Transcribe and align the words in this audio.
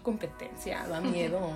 mucha 0.00 0.02
competencia, 0.02 0.86
da 0.88 1.00
miedo. 1.00 1.52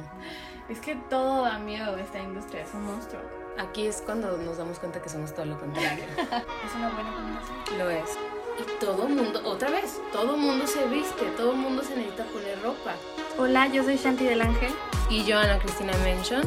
es 0.68 0.80
que 0.80 0.96
todo 1.10 1.44
da 1.44 1.58
miedo 1.58 1.96
esta 1.96 2.20
industria, 2.20 2.62
es 2.62 2.74
un 2.74 2.86
monstruo. 2.86 3.20
Aquí 3.58 3.86
es 3.86 4.02
cuando 4.04 4.36
nos 4.38 4.58
damos 4.58 4.78
cuenta 4.78 5.00
que 5.00 5.08
somos 5.08 5.32
todo 5.32 5.46
lo 5.46 5.58
contrario. 5.58 6.04
es 6.18 6.74
una 6.74 6.90
buena 6.90 7.14
combinación. 7.14 7.78
Lo 7.78 7.90
es. 7.90 8.10
Y 8.58 8.84
todo 8.84 9.08
mundo, 9.08 9.40
otra 9.44 9.70
vez, 9.70 10.00
todo 10.12 10.36
mundo 10.36 10.66
se 10.66 10.86
viste, 10.86 11.24
todo 11.36 11.54
mundo 11.54 11.82
se 11.82 11.96
necesita 11.96 12.24
poner 12.26 12.60
ropa. 12.62 12.94
Hola, 13.38 13.66
yo 13.68 13.82
soy 13.82 13.96
Shanti 13.96 14.24
del 14.24 14.42
Ángel. 14.42 14.72
Y 15.10 15.24
yo, 15.24 15.38
Ana 15.38 15.58
Cristina 15.58 15.92
Mention. 16.04 16.42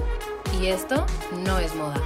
Y 0.59 0.67
esto 0.67 1.05
no 1.45 1.59
es 1.59 1.75
moda. 1.75 2.01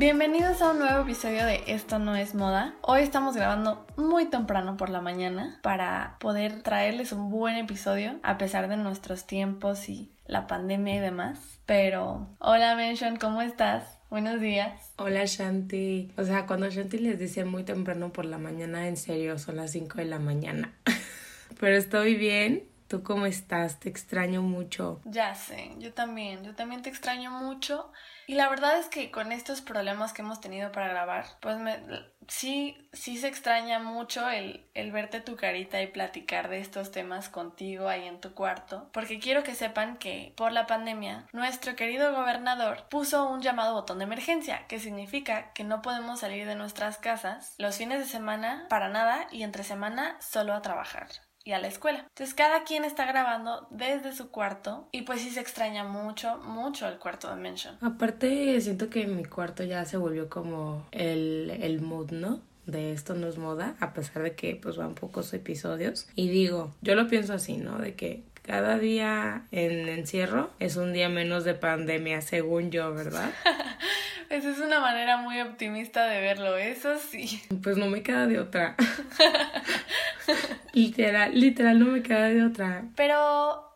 Bienvenidos 0.00 0.62
a 0.62 0.70
un 0.70 0.78
nuevo 0.78 1.02
episodio 1.02 1.44
de 1.44 1.62
Esto 1.66 1.98
no 1.98 2.16
es 2.16 2.34
moda. 2.34 2.74
Hoy 2.80 3.02
estamos 3.02 3.36
grabando 3.36 3.86
muy 3.98 4.24
temprano 4.24 4.78
por 4.78 4.88
la 4.88 5.02
mañana 5.02 5.58
para 5.62 6.16
poder 6.20 6.62
traerles 6.62 7.12
un 7.12 7.28
buen 7.28 7.56
episodio 7.56 8.18
a 8.22 8.38
pesar 8.38 8.70
de 8.70 8.78
nuestros 8.78 9.26
tiempos 9.26 9.90
y 9.90 10.10
la 10.24 10.46
pandemia 10.46 10.96
y 10.96 11.00
demás. 11.00 11.38
Pero, 11.66 12.26
hola 12.38 12.76
Mention, 12.76 13.16
¿cómo 13.16 13.42
estás? 13.42 13.98
Buenos 14.08 14.40
días. 14.40 14.72
Hola 14.96 15.26
Shanti. 15.26 16.12
O 16.16 16.24
sea, 16.24 16.46
cuando 16.46 16.70
Shanti 16.70 16.96
les 16.96 17.18
dice 17.18 17.44
muy 17.44 17.64
temprano 17.64 18.10
por 18.10 18.24
la 18.24 18.38
mañana, 18.38 18.88
en 18.88 18.96
serio, 18.96 19.38
son 19.38 19.56
las 19.56 19.72
5 19.72 19.98
de 19.98 20.06
la 20.06 20.18
mañana. 20.18 20.72
Pero 21.60 21.76
estoy 21.76 22.14
bien. 22.14 22.69
¿Tú 22.90 23.04
cómo 23.04 23.26
estás? 23.26 23.78
Te 23.78 23.88
extraño 23.88 24.42
mucho. 24.42 25.00
Ya 25.04 25.36
sé, 25.36 25.70
yo 25.78 25.94
también, 25.94 26.42
yo 26.42 26.56
también 26.56 26.82
te 26.82 26.90
extraño 26.90 27.30
mucho. 27.30 27.92
Y 28.26 28.34
la 28.34 28.48
verdad 28.48 28.80
es 28.80 28.88
que 28.88 29.12
con 29.12 29.30
estos 29.30 29.60
problemas 29.60 30.12
que 30.12 30.22
hemos 30.22 30.40
tenido 30.40 30.72
para 30.72 30.88
grabar, 30.88 31.24
pues 31.40 31.56
me, 31.58 31.78
sí, 32.26 32.90
sí 32.92 33.16
se 33.16 33.28
extraña 33.28 33.78
mucho 33.78 34.28
el, 34.28 34.68
el 34.74 34.90
verte 34.90 35.20
tu 35.20 35.36
carita 35.36 35.80
y 35.80 35.86
platicar 35.86 36.48
de 36.48 36.58
estos 36.58 36.90
temas 36.90 37.28
contigo 37.28 37.88
ahí 37.88 38.08
en 38.08 38.20
tu 38.20 38.34
cuarto. 38.34 38.90
Porque 38.92 39.20
quiero 39.20 39.44
que 39.44 39.54
sepan 39.54 39.96
que 39.96 40.34
por 40.36 40.50
la 40.50 40.66
pandemia, 40.66 41.28
nuestro 41.32 41.76
querido 41.76 42.12
gobernador 42.12 42.88
puso 42.90 43.30
un 43.30 43.40
llamado 43.40 43.74
botón 43.74 43.98
de 43.98 44.04
emergencia, 44.06 44.66
que 44.66 44.80
significa 44.80 45.52
que 45.52 45.62
no 45.62 45.80
podemos 45.80 46.18
salir 46.18 46.44
de 46.44 46.56
nuestras 46.56 46.98
casas 46.98 47.54
los 47.56 47.76
fines 47.76 48.00
de 48.00 48.06
semana 48.06 48.66
para 48.68 48.88
nada 48.88 49.28
y 49.30 49.44
entre 49.44 49.62
semana 49.62 50.16
solo 50.20 50.54
a 50.54 50.62
trabajar 50.62 51.06
y 51.50 51.52
a 51.52 51.58
la 51.58 51.66
escuela. 51.66 52.06
Entonces 52.08 52.34
cada 52.34 52.62
quien 52.62 52.84
está 52.84 53.04
grabando 53.06 53.66
desde 53.70 54.12
su 54.12 54.30
cuarto 54.30 54.88
y 54.92 55.02
pues 55.02 55.20
sí 55.20 55.30
se 55.30 55.40
extraña 55.40 55.82
mucho, 55.82 56.38
mucho 56.38 56.86
el 56.86 56.98
cuarto 56.98 57.28
de 57.28 57.36
Mention. 57.36 57.76
Aparte 57.80 58.60
siento 58.60 58.88
que 58.88 59.06
mi 59.08 59.24
cuarto 59.24 59.64
ya 59.64 59.84
se 59.84 59.96
volvió 59.96 60.28
como 60.28 60.86
el, 60.92 61.50
el 61.60 61.80
mood, 61.80 62.12
¿no? 62.12 62.40
de 62.66 62.92
esto 62.92 63.14
no 63.14 63.26
es 63.26 63.36
moda, 63.36 63.74
a 63.80 63.92
pesar 63.94 64.22
de 64.22 64.36
que 64.36 64.54
pues 64.54 64.76
van 64.76 64.94
pocos 64.94 65.34
episodios. 65.34 66.08
Y 66.14 66.28
digo, 66.28 66.72
yo 66.82 66.94
lo 66.94 67.08
pienso 67.08 67.34
así, 67.34 67.56
¿no? 67.56 67.78
De 67.78 67.94
que 67.94 68.22
cada 68.42 68.78
día 68.78 69.42
en 69.50 69.88
encierro 69.88 70.50
es 70.60 70.76
un 70.76 70.92
día 70.92 71.08
menos 71.08 71.42
de 71.42 71.54
pandemia, 71.54 72.20
según 72.20 72.70
yo, 72.70 72.94
¿verdad? 72.94 73.32
Esa 74.30 74.50
es 74.50 74.58
una 74.60 74.78
manera 74.78 75.16
muy 75.16 75.40
optimista 75.40 76.06
de 76.06 76.20
verlo, 76.20 76.56
eso 76.56 76.96
sí. 76.98 77.42
Pues 77.64 77.76
no 77.76 77.86
me 77.86 78.04
queda 78.04 78.28
de 78.28 78.38
otra. 78.38 78.76
literal, 80.72 81.38
literal 81.38 81.78
no 81.78 81.86
me 81.86 82.02
queda 82.02 82.28
de 82.28 82.44
otra. 82.44 82.84
Pero 82.96 83.70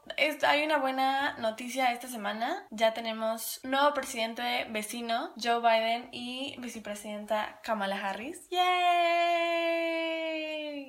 hay 0.47 0.65
una 0.65 0.79
buena 0.79 1.37
noticia 1.39 1.93
esta 1.93 2.09
semana. 2.09 2.67
Ya 2.71 2.95
tenemos 2.95 3.61
nuevo 3.65 3.93
presidente 3.95 4.67
vecino, 4.71 5.33
Joe 5.43 5.61
Biden, 5.61 6.09
y 6.13 6.57
vicepresidenta 6.59 7.61
Kamala 7.63 7.97
Harris. 7.97 8.49
¡Yay! 8.51 8.65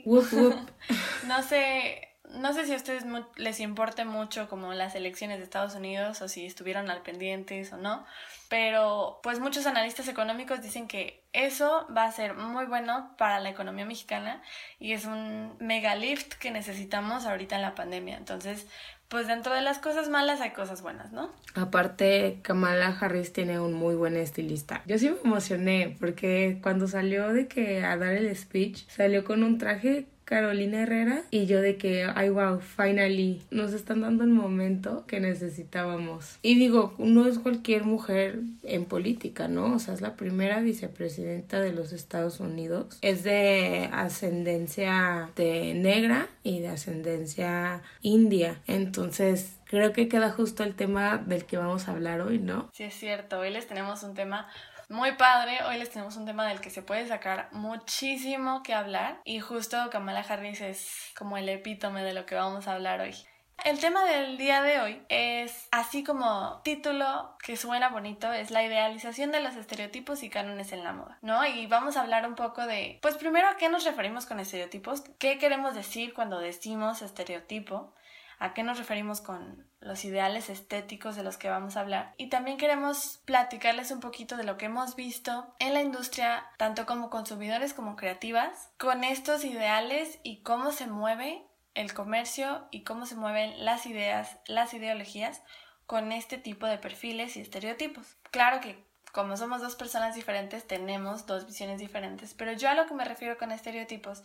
No 1.27 1.41
sé. 1.41 2.14
No 2.39 2.53
sé 2.53 2.65
si 2.65 2.73
a 2.73 2.75
ustedes 2.75 3.05
les 3.37 3.59
importe 3.59 4.05
mucho 4.05 4.47
como 4.49 4.73
las 4.73 4.95
elecciones 4.95 5.37
de 5.37 5.43
Estados 5.43 5.75
Unidos 5.75 6.21
o 6.21 6.27
si 6.27 6.45
estuvieron 6.45 6.89
al 6.89 7.01
pendientes 7.01 7.71
o 7.73 7.77
no, 7.77 8.05
pero 8.49 9.19
pues 9.23 9.39
muchos 9.39 9.65
analistas 9.65 10.07
económicos 10.07 10.61
dicen 10.61 10.87
que 10.87 11.23
eso 11.33 11.87
va 11.95 12.05
a 12.05 12.11
ser 12.11 12.35
muy 12.35 12.65
bueno 12.65 13.13
para 13.17 13.39
la 13.39 13.49
economía 13.49 13.85
mexicana 13.85 14.41
y 14.79 14.93
es 14.93 15.05
un 15.05 15.55
mega 15.59 15.95
lift 15.95 16.33
que 16.35 16.51
necesitamos 16.51 17.25
ahorita 17.25 17.55
en 17.55 17.61
la 17.61 17.75
pandemia. 17.75 18.17
Entonces, 18.17 18.67
pues 19.07 19.27
dentro 19.27 19.53
de 19.53 19.61
las 19.61 19.79
cosas 19.79 20.09
malas 20.09 20.41
hay 20.41 20.51
cosas 20.51 20.81
buenas, 20.81 21.11
¿no? 21.11 21.31
Aparte, 21.53 22.39
Kamala 22.41 22.97
Harris 22.99 23.33
tiene 23.33 23.59
un 23.59 23.73
muy 23.73 23.95
buen 23.95 24.17
estilista. 24.17 24.81
Yo 24.85 24.97
sí 24.97 25.09
me 25.09 25.17
emocioné 25.23 25.95
porque 25.99 26.59
cuando 26.61 26.87
salió 26.87 27.31
de 27.31 27.47
que 27.47 27.83
a 27.83 27.97
dar 27.97 28.13
el 28.13 28.35
speech, 28.35 28.87
salió 28.89 29.23
con 29.23 29.43
un 29.43 29.57
traje 29.57 30.07
Carolina 30.25 30.81
Herrera 30.81 31.23
y 31.29 31.45
yo 31.45 31.61
de 31.61 31.77
que, 31.77 32.05
ay 32.15 32.29
wow, 32.29 32.59
finally, 32.59 33.41
nos 33.51 33.73
están 33.73 34.01
dando 34.01 34.23
el 34.23 34.31
momento 34.31 35.05
que 35.07 35.19
necesitábamos. 35.19 36.39
Y 36.41 36.55
digo, 36.55 36.95
no 36.97 37.27
es 37.27 37.39
cualquier 37.39 37.83
mujer 37.83 38.39
en 38.63 38.85
política, 38.85 39.47
¿no? 39.47 39.75
O 39.75 39.79
sea, 39.79 39.93
es 39.93 40.01
la 40.01 40.15
primera 40.15 40.59
vicepresidenta 40.61 41.61
de 41.61 41.73
los 41.73 41.93
Estados 41.93 42.39
Unidos. 42.39 42.97
Es 43.01 43.23
de 43.23 43.89
ascendencia 43.93 45.29
de 45.35 45.73
negra 45.75 46.27
y 46.43 46.59
de 46.59 46.69
ascendencia 46.69 47.81
india. 48.01 48.59
Entonces, 48.65 49.57
creo 49.65 49.93
que 49.93 50.07
queda 50.07 50.31
justo 50.31 50.63
el 50.63 50.75
tema 50.75 51.17
del 51.17 51.45
que 51.45 51.57
vamos 51.57 51.87
a 51.87 51.91
hablar 51.91 52.21
hoy, 52.21 52.39
¿no? 52.39 52.69
Sí, 52.73 52.83
es 52.83 52.95
cierto. 52.95 53.39
Hoy 53.39 53.51
les 53.51 53.67
tenemos 53.67 54.03
un 54.03 54.15
tema 54.15 54.47
muy 54.89 55.13
padre. 55.13 55.59
Hoy 55.67 55.77
les 55.77 55.89
tenemos 55.89 56.15
un 56.17 56.25
tema 56.25 56.47
del 56.47 56.61
que 56.61 56.69
se 56.69 56.81
puede 56.81 57.07
sacar 57.07 57.49
muchísimo 57.51 58.63
que 58.63 58.73
hablar 58.73 59.19
y 59.23 59.39
justo 59.39 59.89
Kamala 59.89 60.21
Harris 60.21 60.61
es 60.61 61.11
como 61.17 61.37
el 61.37 61.49
epítome 61.49 62.03
de 62.03 62.13
lo 62.13 62.25
que 62.25 62.35
vamos 62.35 62.67
a 62.67 62.73
hablar 62.73 63.01
hoy. 63.01 63.15
El 63.63 63.79
tema 63.79 64.03
del 64.03 64.37
día 64.37 64.61
de 64.61 64.79
hoy 64.81 65.01
es, 65.07 65.69
así 65.71 66.03
como 66.03 66.61
título 66.63 67.35
que 67.41 67.55
suena 67.55 67.89
bonito, 67.89 68.31
es 68.31 68.51
la 68.51 68.63
idealización 68.63 69.31
de 69.31 69.39
los 69.39 69.55
estereotipos 69.55 70.23
y 70.23 70.29
cánones 70.29 70.73
en 70.73 70.83
la 70.83 70.91
moda, 70.91 71.17
¿no? 71.21 71.43
Y 71.45 71.65
vamos 71.65 71.95
a 71.95 72.01
hablar 72.01 72.27
un 72.27 72.35
poco 72.35 72.67
de, 72.67 72.99
pues 73.01 73.15
primero, 73.15 73.47
¿a 73.47 73.55
qué 73.55 73.69
nos 73.69 73.85
referimos 73.85 74.25
con 74.25 74.39
estereotipos? 74.39 75.03
¿Qué 75.17 75.37
queremos 75.39 75.73
decir 75.73 76.13
cuando 76.13 76.39
decimos 76.39 77.01
estereotipo? 77.01 77.93
A 78.39 78.53
qué 78.53 78.63
nos 78.63 78.77
referimos 78.77 79.21
con 79.21 79.67
los 79.79 80.03
ideales 80.03 80.49
estéticos 80.49 81.15
de 81.15 81.23
los 81.23 81.37
que 81.37 81.49
vamos 81.49 81.77
a 81.77 81.81
hablar. 81.81 82.13
Y 82.17 82.29
también 82.29 82.57
queremos 82.57 83.19
platicarles 83.25 83.91
un 83.91 83.99
poquito 83.99 84.37
de 84.37 84.43
lo 84.43 84.57
que 84.57 84.65
hemos 84.65 84.95
visto 84.95 85.53
en 85.59 85.73
la 85.73 85.81
industria, 85.81 86.45
tanto 86.57 86.85
como 86.85 87.09
consumidores 87.09 87.73
como 87.73 87.95
creativas, 87.95 88.69
con 88.77 89.03
estos 89.03 89.45
ideales 89.45 90.19
y 90.23 90.41
cómo 90.41 90.71
se 90.71 90.87
mueve 90.87 91.45
el 91.75 91.93
comercio 91.93 92.67
y 92.71 92.83
cómo 92.83 93.05
se 93.05 93.15
mueven 93.15 93.63
las 93.63 93.85
ideas, 93.85 94.37
las 94.47 94.73
ideologías 94.73 95.41
con 95.85 96.11
este 96.11 96.37
tipo 96.37 96.65
de 96.67 96.77
perfiles 96.77 97.37
y 97.37 97.41
estereotipos. 97.41 98.17
Claro 98.31 98.59
que 98.61 98.83
como 99.11 99.37
somos 99.37 99.61
dos 99.61 99.75
personas 99.75 100.13
diferentes, 100.13 100.67
tenemos 100.67 101.25
dos 101.25 101.45
visiones 101.47 101.79
diferentes, 101.79 102.33
pero 102.33 102.51
yo 102.51 102.67
a 102.67 102.73
lo 102.73 102.85
que 102.85 102.93
me 102.93 103.05
refiero 103.05 103.37
con 103.37 103.53
estereotipos 103.53 104.23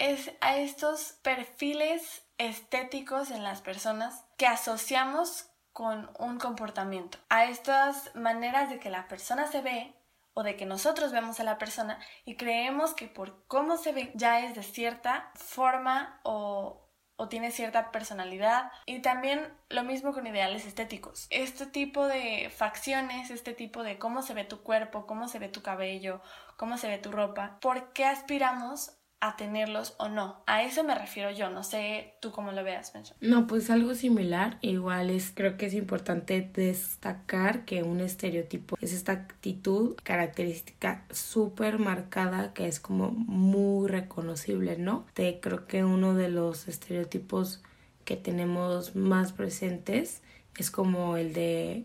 es 0.00 0.32
a 0.40 0.56
estos 0.56 1.12
perfiles 1.22 2.26
estéticos 2.38 3.30
en 3.30 3.44
las 3.44 3.60
personas 3.60 4.24
que 4.38 4.46
asociamos 4.46 5.46
con 5.72 6.10
un 6.18 6.38
comportamiento, 6.38 7.18
a 7.28 7.44
estas 7.44 8.14
maneras 8.16 8.70
de 8.70 8.80
que 8.80 8.88
la 8.88 9.06
persona 9.08 9.46
se 9.46 9.60
ve 9.60 9.94
o 10.32 10.42
de 10.42 10.56
que 10.56 10.64
nosotros 10.64 11.12
vemos 11.12 11.38
a 11.38 11.44
la 11.44 11.58
persona 11.58 11.98
y 12.24 12.36
creemos 12.36 12.94
que 12.94 13.08
por 13.08 13.46
cómo 13.46 13.76
se 13.76 13.92
ve 13.92 14.10
ya 14.14 14.40
es 14.40 14.54
de 14.54 14.62
cierta 14.62 15.30
forma 15.34 16.18
o, 16.22 16.88
o 17.16 17.28
tiene 17.28 17.50
cierta 17.50 17.92
personalidad 17.92 18.72
y 18.86 19.02
también 19.02 19.52
lo 19.68 19.84
mismo 19.84 20.14
con 20.14 20.26
ideales 20.26 20.64
estéticos. 20.64 21.26
Este 21.28 21.66
tipo 21.66 22.06
de 22.06 22.50
facciones, 22.56 23.30
este 23.30 23.52
tipo 23.52 23.82
de 23.82 23.98
cómo 23.98 24.22
se 24.22 24.32
ve 24.32 24.44
tu 24.44 24.62
cuerpo, 24.62 25.06
cómo 25.06 25.28
se 25.28 25.38
ve 25.38 25.48
tu 25.48 25.60
cabello, 25.60 26.22
cómo 26.56 26.78
se 26.78 26.88
ve 26.88 26.96
tu 26.96 27.12
ropa, 27.12 27.58
¿por 27.60 27.92
qué 27.92 28.06
aspiramos 28.06 28.96
a 29.20 29.36
tenerlos 29.36 29.94
o 29.98 30.08
no. 30.08 30.42
A 30.46 30.62
eso 30.62 30.82
me 30.82 30.94
refiero 30.94 31.30
yo, 31.30 31.50
no 31.50 31.62
sé 31.62 32.14
tú 32.20 32.32
cómo 32.32 32.52
lo 32.52 32.64
veas, 32.64 32.92
No, 33.20 33.46
pues 33.46 33.68
algo 33.70 33.94
similar, 33.94 34.58
igual 34.62 35.10
es, 35.10 35.32
creo 35.34 35.56
que 35.56 35.66
es 35.66 35.74
importante 35.74 36.50
destacar 36.54 37.64
que 37.66 37.82
un 37.82 38.00
estereotipo 38.00 38.76
es 38.80 38.92
esta 38.92 39.12
actitud 39.12 39.94
característica 40.02 41.04
súper 41.10 41.78
marcada 41.78 42.54
que 42.54 42.66
es 42.66 42.80
como 42.80 43.10
muy 43.10 43.88
reconocible, 43.88 44.78
¿no? 44.78 45.06
De 45.14 45.38
creo 45.40 45.66
que 45.66 45.84
uno 45.84 46.14
de 46.14 46.30
los 46.30 46.66
estereotipos 46.66 47.62
que 48.04 48.16
tenemos 48.16 48.96
más 48.96 49.32
presentes 49.32 50.22
es 50.56 50.70
como 50.70 51.16
el 51.16 51.32
de 51.32 51.84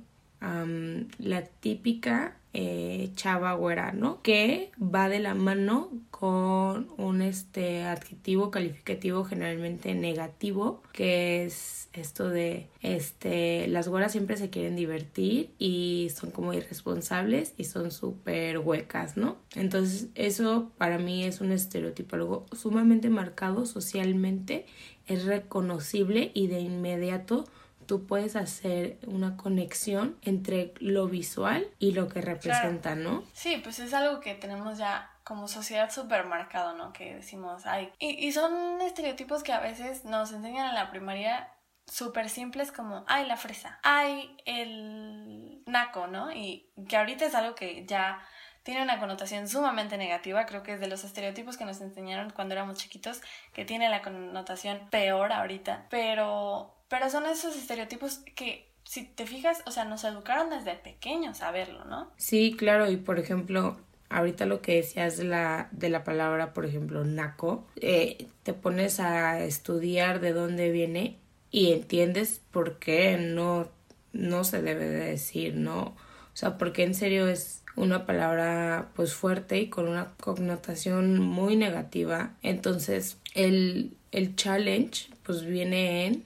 la 1.20 1.44
típica 1.60 2.38
eh, 2.58 3.12
chava 3.16 3.52
güera, 3.54 3.92
¿no? 3.92 4.22
Que 4.22 4.72
va 4.82 5.10
de 5.10 5.20
la 5.20 5.36
mano 5.36 5.90
con 6.10 6.88
un 6.98 7.22
este 7.22 7.84
adjetivo 7.84 8.50
calificativo 8.50 9.26
generalmente 9.26 9.94
negativo, 9.94 10.82
que 10.94 11.44
es 11.44 11.90
esto 11.92 12.30
de 12.30 12.68
este 12.82 13.68
las 13.68 13.90
güeras 13.90 14.14
siempre 14.14 14.38
se 14.38 14.50
quieren 14.50 14.78
divertir 14.78 15.50
y 15.60 16.08
son 16.16 16.32
como 16.32 16.54
irresponsables 16.54 17.54
y 17.58 17.66
son 17.66 17.92
súper 17.92 18.60
huecas, 18.60 19.18
¿no? 19.18 19.36
Entonces 19.56 20.08
eso 20.16 20.72
para 20.78 20.98
mí 20.98 21.26
es 21.26 21.42
un 21.42 21.52
estereotipo 21.52 22.16
algo 22.16 22.46
sumamente 22.54 23.10
marcado 23.10 23.66
socialmente 23.66 24.66
es 25.08 25.26
reconocible 25.26 26.32
y 26.34 26.48
de 26.48 26.62
inmediato 26.62 27.44
tú 27.86 28.06
puedes 28.06 28.36
hacer 28.36 29.00
una 29.08 29.38
conexión 29.38 30.18
entre 30.22 30.74
lo 30.80 31.08
visual 31.08 31.68
y 31.80 31.92
lo 31.92 32.08
que 32.08 32.22
representa, 32.22 32.96
¿no? 32.96 33.24
Sí, 33.34 33.60
pues 33.64 33.80
es 33.80 33.94
algo 33.94 34.20
que 34.20 34.36
tenemos 34.36 34.78
ya 34.78 35.12
como 35.24 35.48
sociedad 35.48 35.92
súper 35.92 36.26
marcado, 36.26 36.76
¿no? 36.76 36.94
Que 36.94 37.16
decimos, 37.16 37.66
ay, 37.66 37.92
y, 38.00 38.26
y 38.26 38.32
son 38.32 38.82
estereotipos 38.82 39.44
que 39.44 39.54
a 39.54 39.60
veces 39.60 40.06
nos 40.06 40.32
enseñan 40.32 40.70
en 40.70 40.76
la 40.76 40.92
primaria 40.92 41.50
súper 41.88 42.30
simples 42.30 42.72
como, 42.72 43.04
ay, 43.08 43.26
la 43.28 43.38
fresa, 43.38 43.80
ay, 43.84 44.38
el 44.46 45.64
naco, 45.66 46.08
¿no? 46.08 46.32
Y 46.32 46.72
que 46.88 46.98
ahorita 46.98 47.26
es 47.26 47.36
algo 47.36 47.56
que 47.56 47.86
ya 47.86 48.20
tiene 48.66 48.82
una 48.82 49.00
connotación 49.00 49.48
sumamente 49.48 49.96
negativa, 49.96 50.48
creo 50.48 50.64
que 50.64 50.74
es 50.74 50.80
de 50.80 50.88
los 50.88 51.04
estereotipos 51.04 51.56
que 51.56 51.66
nos 51.66 51.80
enseñaron 51.82 52.32
cuando 52.32 52.56
éramos 52.56 52.80
chiquitos, 52.80 53.22
que 53.54 53.64
tiene 53.64 53.90
la 53.90 54.02
connotación 54.02 54.80
peor 54.90 55.32
ahorita, 55.32 55.86
pero, 55.92 56.74
pero 56.88 57.12
son 57.12 57.28
esos 57.28 57.56
estereotipos 57.56 58.24
que 58.36 58.74
si 58.84 59.04
te 59.04 59.28
fijas, 59.28 59.62
o 59.68 59.72
sea, 59.72 59.86
nos 59.86 60.04
educaron 60.04 60.50
desde 60.50 60.74
pequeños 60.74 61.44
a 61.44 61.52
verlo, 61.52 61.86
¿no? 61.86 62.12
Sí, 62.18 62.56
claro, 62.58 62.90
y 62.90 62.98
por 62.98 63.20
ejemplo, 63.20 63.78
ahorita 64.10 64.48
lo 64.48 64.64
que 64.64 64.78
decías 64.78 65.18
de 65.18 65.26
la, 65.26 65.70
de 65.72 65.90
la 65.90 66.04
palabra, 66.04 66.52
por 66.56 66.66
ejemplo, 66.66 67.06
naco, 67.06 67.68
eh, 67.76 68.30
te 68.42 68.54
pones 68.54 69.00
a 69.00 69.44
estudiar 69.44 70.22
de 70.22 70.34
dónde 70.34 70.72
viene 70.72 71.20
y 71.52 71.72
entiendes 71.72 72.42
por 72.50 72.80
qué 72.80 73.18
no, 73.18 73.70
no 74.12 74.44
se 74.44 74.64
debe 74.64 74.86
de 74.86 75.06
decir, 75.06 75.54
¿no? 75.54 75.96
O 76.36 76.38
sea, 76.38 76.58
porque 76.58 76.84
en 76.84 76.94
serio 76.94 77.30
es 77.30 77.64
una 77.78 78.06
palabra 78.06 78.90
pues 78.94 79.14
fuerte 79.14 79.58
y 79.62 79.70
con 79.70 79.88
una 79.88 80.12
connotación 80.20 81.18
muy 81.18 81.56
negativa. 81.56 82.34
Entonces, 82.42 83.18
el, 83.36 83.96
el 84.12 84.36
challenge 84.36 85.08
pues 85.24 85.46
viene 85.46 86.08
en 86.08 86.26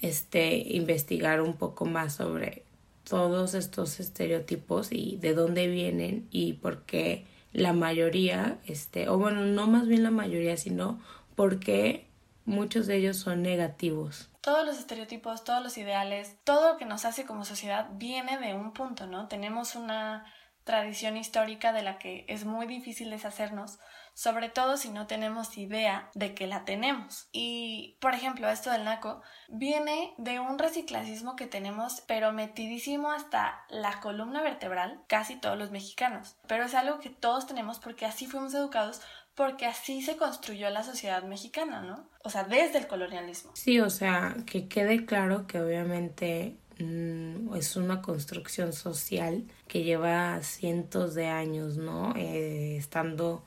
este 0.00 0.56
investigar 0.56 1.42
un 1.42 1.54
poco 1.54 1.84
más 1.84 2.14
sobre 2.14 2.62
todos 3.06 3.52
estos 3.52 4.00
estereotipos 4.00 4.90
y 4.90 5.18
de 5.20 5.34
dónde 5.34 5.68
vienen 5.68 6.26
y 6.30 6.54
por 6.54 6.82
qué 6.84 7.26
la 7.52 7.74
mayoría, 7.74 8.58
este, 8.66 9.10
o 9.10 9.18
bueno, 9.18 9.44
no 9.44 9.66
más 9.66 9.86
bien 9.86 10.02
la 10.02 10.10
mayoría, 10.10 10.56
sino 10.56 10.98
por 11.36 11.60
qué 11.60 12.06
muchos 12.46 12.86
de 12.86 12.96
ellos 12.96 13.18
son 13.18 13.42
negativos. 13.42 14.30
Todos 14.44 14.66
los 14.66 14.78
estereotipos, 14.78 15.42
todos 15.42 15.62
los 15.62 15.78
ideales, 15.78 16.36
todo 16.44 16.72
lo 16.72 16.76
que 16.76 16.84
nos 16.84 17.06
hace 17.06 17.24
como 17.24 17.46
sociedad 17.46 17.88
viene 17.92 18.36
de 18.36 18.52
un 18.52 18.74
punto, 18.74 19.06
¿no? 19.06 19.26
Tenemos 19.26 19.74
una 19.74 20.26
tradición 20.64 21.16
histórica 21.16 21.72
de 21.72 21.82
la 21.82 21.98
que 21.98 22.26
es 22.28 22.44
muy 22.44 22.66
difícil 22.66 23.08
deshacernos, 23.08 23.78
sobre 24.12 24.50
todo 24.50 24.76
si 24.76 24.90
no 24.90 25.06
tenemos 25.06 25.56
idea 25.56 26.10
de 26.14 26.34
que 26.34 26.46
la 26.46 26.66
tenemos. 26.66 27.28
Y, 27.32 27.96
por 28.00 28.14
ejemplo, 28.14 28.48
esto 28.50 28.70
del 28.70 28.84
naco 28.84 29.22
viene 29.48 30.12
de 30.18 30.40
un 30.40 30.58
reciclacismo 30.58 31.36
que 31.36 31.46
tenemos, 31.46 32.02
pero 32.06 32.32
metidísimo 32.32 33.12
hasta 33.12 33.64
la 33.70 34.00
columna 34.00 34.42
vertebral, 34.42 35.02
casi 35.08 35.36
todos 35.36 35.58
los 35.58 35.70
mexicanos. 35.70 36.36
Pero 36.46 36.64
es 36.64 36.74
algo 36.74 36.98
que 36.98 37.10
todos 37.10 37.46
tenemos 37.46 37.78
porque 37.78 38.04
así 38.06 38.26
fuimos 38.26 38.52
educados, 38.54 39.00
porque 39.34 39.66
así 39.66 40.02
se 40.02 40.16
construyó 40.16 40.70
la 40.70 40.82
sociedad 40.82 41.22
mexicana, 41.24 41.82
¿no? 41.82 42.08
O 42.22 42.30
sea, 42.30 42.44
desde 42.44 42.78
el 42.78 42.86
colonialismo. 42.86 43.50
Sí, 43.54 43.80
o 43.80 43.90
sea, 43.90 44.36
que 44.46 44.68
quede 44.68 45.04
claro 45.04 45.46
que 45.46 45.60
obviamente 45.60 46.56
Mm, 46.78 47.54
es 47.54 47.76
una 47.76 48.02
construcción 48.02 48.72
social 48.72 49.44
que 49.68 49.84
lleva 49.84 50.42
cientos 50.42 51.14
de 51.14 51.26
años, 51.26 51.76
¿no? 51.76 52.14
Eh, 52.16 52.76
estando 52.76 53.44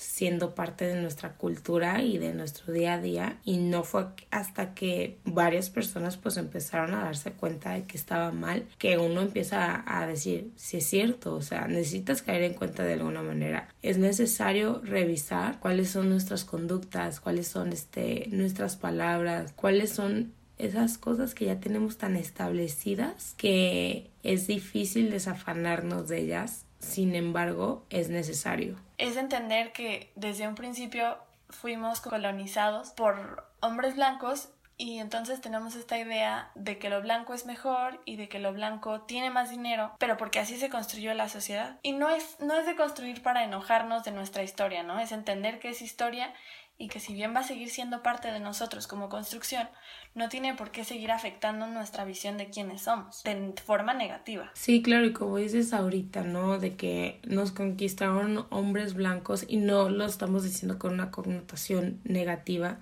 siendo 0.00 0.54
parte 0.54 0.86
de 0.86 1.00
nuestra 1.00 1.34
cultura 1.34 2.02
y 2.02 2.16
de 2.16 2.32
nuestro 2.32 2.72
día 2.72 2.94
a 2.94 3.00
día. 3.00 3.36
Y 3.44 3.58
no 3.58 3.84
fue 3.84 4.06
hasta 4.30 4.72
que 4.72 5.18
varias 5.24 5.68
personas 5.68 6.16
pues 6.16 6.38
empezaron 6.38 6.94
a 6.94 7.04
darse 7.04 7.32
cuenta 7.32 7.72
de 7.72 7.84
que 7.84 7.98
estaba 7.98 8.32
mal 8.32 8.66
que 8.78 8.96
uno 8.96 9.20
empieza 9.20 9.84
a, 9.86 10.06
decir 10.06 10.50
si 10.56 10.78
es 10.78 10.86
cierto 10.86 11.34
o 11.34 11.42
sea 11.42 11.68
necesitas 11.68 12.22
caer 12.22 12.42
en 12.42 12.54
cuenta 12.54 12.82
de 12.82 12.94
alguna 12.94 13.22
manera. 13.22 13.68
Es 13.82 13.98
necesario 13.98 14.80
revisar 14.82 15.60
cuáles 15.60 15.90
son 15.90 16.08
nuestras 16.08 16.44
conductas 16.44 17.20
cuáles 17.20 17.46
son 17.46 17.72
este 17.72 18.26
nuestras 18.30 18.76
palabras 18.76 19.52
cuáles 19.52 19.90
son 19.90 20.32
esas 20.60 20.98
cosas 20.98 21.34
que 21.34 21.46
ya 21.46 21.60
tenemos 21.60 21.98
tan 21.98 22.16
establecidas 22.16 23.34
que 23.36 24.10
es 24.22 24.46
difícil 24.46 25.10
desafanarnos 25.10 26.08
de 26.08 26.20
ellas, 26.20 26.66
sin 26.80 27.14
embargo, 27.14 27.84
es 27.90 28.08
necesario. 28.08 28.76
Es 28.98 29.16
entender 29.16 29.72
que 29.72 30.10
desde 30.16 30.48
un 30.48 30.54
principio 30.54 31.18
fuimos 31.48 32.00
colonizados 32.00 32.90
por 32.90 33.46
hombres 33.60 33.96
blancos 33.96 34.48
y 34.80 34.98
entonces 34.98 35.42
tenemos 35.42 35.74
esta 35.74 35.98
idea 35.98 36.50
de 36.54 36.78
que 36.78 36.88
lo 36.88 37.02
blanco 37.02 37.34
es 37.34 37.44
mejor 37.44 38.00
y 38.06 38.16
de 38.16 38.30
que 38.30 38.38
lo 38.38 38.54
blanco 38.54 39.02
tiene 39.02 39.28
más 39.28 39.50
dinero, 39.50 39.92
pero 39.98 40.16
porque 40.16 40.38
así 40.38 40.56
se 40.56 40.70
construyó 40.70 41.12
la 41.12 41.28
sociedad. 41.28 41.78
Y 41.82 41.92
no 41.92 42.08
es, 42.08 42.40
no 42.40 42.54
es 42.54 42.64
de 42.64 42.76
construir 42.76 43.22
para 43.22 43.44
enojarnos 43.44 44.04
de 44.04 44.12
nuestra 44.12 44.42
historia, 44.42 44.82
¿no? 44.82 44.98
Es 44.98 45.12
entender 45.12 45.58
que 45.58 45.68
es 45.68 45.82
historia 45.82 46.32
y 46.80 46.88
que 46.88 46.98
si 46.98 47.12
bien 47.12 47.34
va 47.34 47.40
a 47.40 47.44
seguir 47.44 47.68
siendo 47.68 48.02
parte 48.02 48.32
de 48.32 48.40
nosotros 48.40 48.86
como 48.86 49.10
construcción, 49.10 49.68
no 50.14 50.30
tiene 50.30 50.54
por 50.54 50.70
qué 50.70 50.82
seguir 50.82 51.10
afectando 51.10 51.66
nuestra 51.66 52.06
visión 52.06 52.38
de 52.38 52.48
quiénes 52.48 52.80
somos, 52.80 53.22
de 53.22 53.52
forma 53.62 53.92
negativa. 53.92 54.50
Sí, 54.54 54.80
claro, 54.80 55.04
y 55.04 55.12
como 55.12 55.36
dices 55.36 55.74
ahorita, 55.74 56.24
¿no? 56.24 56.58
De 56.58 56.76
que 56.76 57.20
nos 57.24 57.52
conquistaron 57.52 58.46
hombres 58.48 58.94
blancos 58.94 59.44
y 59.46 59.58
no 59.58 59.90
lo 59.90 60.06
estamos 60.06 60.42
diciendo 60.42 60.78
con 60.78 60.94
una 60.94 61.10
connotación 61.10 62.00
negativa, 62.04 62.78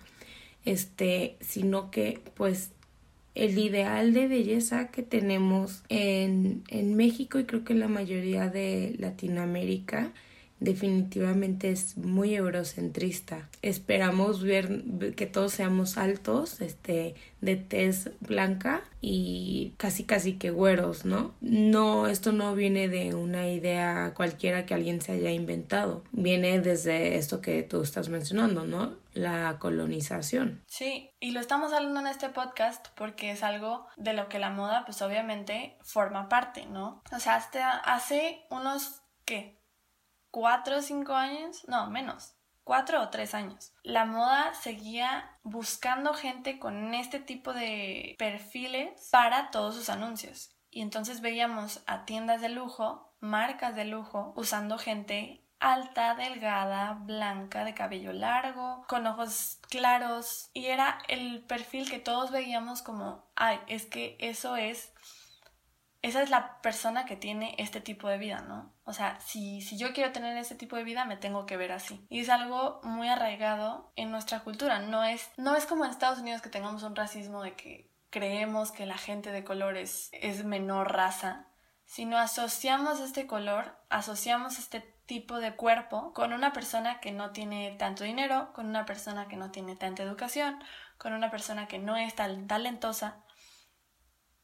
este, 0.65 1.37
sino 1.41 1.91
que 1.91 2.23
pues 2.35 2.71
el 3.35 3.59
ideal 3.59 4.15
de 4.15 4.29
belleza 4.29 4.93
que 4.93 5.03
tenemos 5.03 5.83
en, 5.89 6.63
en 6.69 6.95
México 6.95 7.41
y 7.41 7.47
creo 7.47 7.65
que 7.65 7.73
en 7.73 7.81
la 7.81 7.89
mayoría 7.89 8.49
de 8.49 8.95
Latinoamérica 8.97 10.13
definitivamente 10.61 11.71
es 11.71 11.97
muy 11.97 12.35
eurocentrista. 12.35 13.49
Esperamos 13.63 14.43
ver 14.43 14.85
que 15.17 15.27
todos 15.27 15.53
seamos 15.53 15.99
altos, 15.99 16.61
este, 16.61 17.15
de 17.41 17.57
tez 17.57 18.11
blanca 18.21 18.83
y 19.01 19.75
casi 19.77 20.05
casi 20.05 20.35
que 20.35 20.51
güeros, 20.51 21.05
¿no? 21.05 21.35
No, 21.41 22.09
esto 22.09 22.33
no 22.33 22.55
viene 22.55 22.89
de 22.89 23.15
una 23.15 23.49
idea 23.49 24.13
cualquiera 24.15 24.67
que 24.67 24.75
alguien 24.75 25.01
se 25.01 25.13
haya 25.13 25.31
inventado. 25.31 26.03
Viene 26.13 26.61
desde 26.61 27.17
esto 27.17 27.41
que 27.41 27.63
tú 27.63 27.83
estás 27.83 28.09
mencionando, 28.09 28.65
¿no? 28.65 28.97
La 29.15 29.59
colonización. 29.59 30.63
Sí, 30.67 31.11
y 31.21 31.31
lo 31.33 31.41
estamos 31.41 31.73
hablando 31.73 32.01
en 32.01 32.07
este 32.09 32.29
podcast 32.29 32.89
porque 32.97 33.31
es 33.31 33.43
algo 33.43 33.87
de 33.97 34.13
lo 34.13 34.29
que 34.29 34.39
la 34.39 34.51
moda, 34.51 34.85
pues 34.85 35.01
obviamente 35.03 35.77
forma 35.83 36.29
parte, 36.29 36.67
¿no? 36.67 37.03
O 37.15 37.21
sea, 37.21 37.37
hace 37.85 38.41
unos, 38.51 39.03
¿qué? 39.25 39.58
Cuatro 40.31 40.79
o 40.79 40.83
cinco 40.83 41.15
años, 41.15 41.65
no, 41.69 41.89
menos, 41.91 42.35
cuatro 42.65 43.03
o 43.03 43.09
tres 43.09 43.35
años. 43.35 43.73
La 43.83 44.05
moda 44.05 44.53
seguía 44.55 45.39
buscando 45.43 46.15
gente 46.15 46.59
con 46.59 46.95
este 46.95 47.19
tipo 47.21 47.53
de 47.53 48.15
perfiles 48.19 49.09
para 49.11 49.51
todos 49.51 49.75
sus 49.75 49.89
anuncios. 49.89 50.55
Y 50.71 50.83
entonces 50.83 51.21
veíamos 51.21 51.83
a 51.87 52.05
tiendas 52.05 52.43
de 52.43 52.51
lujo, 52.51 53.15
marcas 53.21 53.75
de 53.75 53.87
lujo, 53.87 54.33
usando 54.37 54.79
gente 54.79 55.45
alta, 55.61 56.15
delgada, 56.15 56.93
blanca, 56.93 57.65
de 57.65 57.75
cabello 57.75 58.13
largo, 58.13 58.85
con 58.87 59.07
ojos 59.07 59.59
claros. 59.71 60.51
Y 60.53 60.67
era 60.67 60.99
el 61.09 61.43
perfil 61.43 61.91
que 61.91 61.99
todos 61.99 62.31
veíamos 62.31 62.83
como, 62.83 63.25
ay, 63.35 63.59
es 63.67 63.87
que 63.87 64.17
eso 64.21 64.57
es 64.57 64.93
esa 66.03 66.23
es 66.23 66.31
la 66.31 66.61
persona 66.63 67.05
que 67.05 67.17
tiene 67.17 67.55
este 67.59 67.81
tipo 67.81 68.09
de 68.09 68.19
vida, 68.19 68.41
¿no? 68.41 68.73
O 68.89 68.95
sea, 68.95 69.21
si, 69.21 69.61
si 69.61 69.77
yo 69.77 69.93
quiero 69.93 70.13
tener 70.13 70.35
este 70.39 70.55
tipo 70.55 70.75
de 70.75 70.83
vida, 70.83 71.05
me 71.05 71.19
tengo 71.19 71.45
que 71.45 71.59
ver 71.59 71.73
así. 71.73 72.07
Y 72.09 72.21
es 72.21 72.31
algo 72.31 72.81
muy 72.83 73.07
arraigado 73.07 73.93
en 73.97 74.11
nuestra 74.11 74.41
cultura. 74.41 74.79
No 74.79 75.05
es, 75.05 75.31
no 75.37 75.55
es 75.57 75.67
como 75.67 75.85
en 75.85 75.91
Estados 75.91 76.21
Unidos 76.21 76.41
que 76.41 76.49
tengamos 76.49 76.83
un 76.83 76.97
racismo 76.97 77.43
de 77.43 77.55
que 77.55 77.93
creemos 78.09 78.73
que 78.73 78.87
la 78.87 78.97
gente 78.97 79.31
de 79.31 79.45
color 79.45 79.77
es, 79.77 80.09
es 80.13 80.43
menor 80.43 80.91
raza, 80.91 81.49
sino 81.85 82.17
asociamos 82.17 83.01
este 83.01 83.27
color, 83.27 83.79
asociamos 83.91 84.59
este 84.59 84.81
tipo 85.05 85.39
de 85.39 85.55
cuerpo 85.55 86.15
con 86.15 86.33
una 86.33 86.55
persona 86.55 86.99
que 87.01 87.13
no 87.13 87.33
tiene 87.33 87.77
tanto 87.79 88.05
dinero, 88.05 88.55
con 88.55 88.69
una 88.69 88.87
persona 88.87 89.29
que 89.29 89.37
no 89.37 89.51
tiene 89.51 89.77
tanta 89.77 90.03
educación, 90.03 90.59
con 90.97 91.13
una 91.13 91.31
persona 91.31 91.69
que 91.69 91.79
no 91.79 91.95
es 91.95 92.15
tan 92.15 92.47
talentosa 92.47 93.23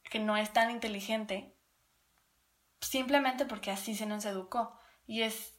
que 0.09 0.19
no 0.19 0.37
es 0.37 0.53
tan 0.53 0.71
inteligente 0.71 1.54
simplemente 2.81 3.45
porque 3.45 3.71
así 3.71 3.95
se 3.95 4.05
nos 4.05 4.25
educó 4.25 4.79
y 5.05 5.23
es 5.23 5.55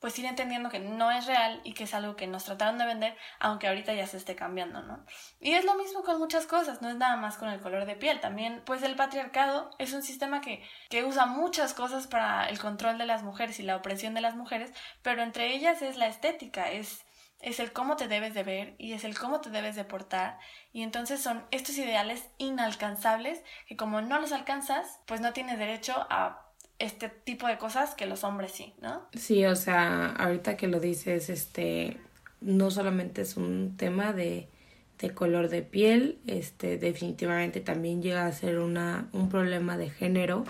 pues 0.00 0.16
ir 0.18 0.26
entendiendo 0.26 0.70
que 0.70 0.78
no 0.78 1.10
es 1.10 1.26
real 1.26 1.60
y 1.64 1.74
que 1.74 1.84
es 1.84 1.94
algo 1.94 2.14
que 2.14 2.26
nos 2.26 2.44
trataron 2.44 2.78
de 2.78 2.86
vender, 2.86 3.16
aunque 3.40 3.66
ahorita 3.66 3.94
ya 3.94 4.06
se 4.06 4.16
esté 4.16 4.36
cambiando, 4.36 4.80
¿no? 4.82 5.04
Y 5.40 5.54
es 5.54 5.64
lo 5.64 5.74
mismo 5.74 6.02
con 6.02 6.18
muchas 6.18 6.46
cosas, 6.46 6.82
no 6.82 6.88
es 6.88 6.96
nada 6.96 7.16
más 7.16 7.36
con 7.36 7.48
el 7.48 7.60
color 7.60 7.84
de 7.84 7.96
piel, 7.96 8.20
también 8.20 8.62
pues 8.64 8.82
el 8.82 8.94
patriarcado 8.94 9.70
es 9.78 9.92
un 9.92 10.02
sistema 10.02 10.40
que, 10.40 10.62
que 10.88 11.04
usa 11.04 11.26
muchas 11.26 11.74
cosas 11.74 12.06
para 12.06 12.48
el 12.48 12.60
control 12.60 12.98
de 12.98 13.06
las 13.06 13.24
mujeres 13.24 13.58
y 13.58 13.64
la 13.64 13.76
opresión 13.76 14.14
de 14.14 14.20
las 14.20 14.36
mujeres, 14.36 14.72
pero 15.02 15.22
entre 15.22 15.52
ellas 15.52 15.82
es 15.82 15.96
la 15.96 16.06
estética, 16.06 16.70
es 16.70 17.04
es 17.40 17.60
el 17.60 17.72
cómo 17.72 17.96
te 17.96 18.08
debes 18.08 18.34
de 18.34 18.42
ver 18.42 18.74
y 18.78 18.92
es 18.92 19.04
el 19.04 19.16
cómo 19.16 19.40
te 19.40 19.50
debes 19.50 19.76
de 19.76 19.84
portar. 19.84 20.38
Y 20.72 20.82
entonces 20.82 21.20
son 21.20 21.44
estos 21.50 21.78
ideales 21.78 22.24
inalcanzables 22.38 23.42
que 23.66 23.76
como 23.76 24.00
no 24.00 24.20
los 24.20 24.32
alcanzas, 24.32 25.00
pues 25.06 25.20
no 25.20 25.32
tienes 25.32 25.58
derecho 25.58 25.94
a 26.10 26.44
este 26.78 27.08
tipo 27.08 27.46
de 27.46 27.58
cosas 27.58 27.94
que 27.94 28.06
los 28.06 28.24
hombres 28.24 28.52
sí, 28.52 28.74
¿no? 28.80 29.08
Sí, 29.14 29.44
o 29.44 29.56
sea, 29.56 30.12
ahorita 30.12 30.56
que 30.56 30.68
lo 30.68 30.80
dices, 30.80 31.28
este, 31.28 31.96
no 32.40 32.70
solamente 32.70 33.22
es 33.22 33.36
un 33.36 33.76
tema 33.76 34.12
de, 34.12 34.48
de 34.98 35.14
color 35.14 35.48
de 35.48 35.62
piel, 35.62 36.18
este, 36.26 36.78
definitivamente 36.78 37.60
también 37.60 38.02
llega 38.02 38.26
a 38.26 38.32
ser 38.32 38.58
una, 38.58 39.08
un 39.12 39.28
problema 39.28 39.76
de 39.76 39.90
género 39.90 40.44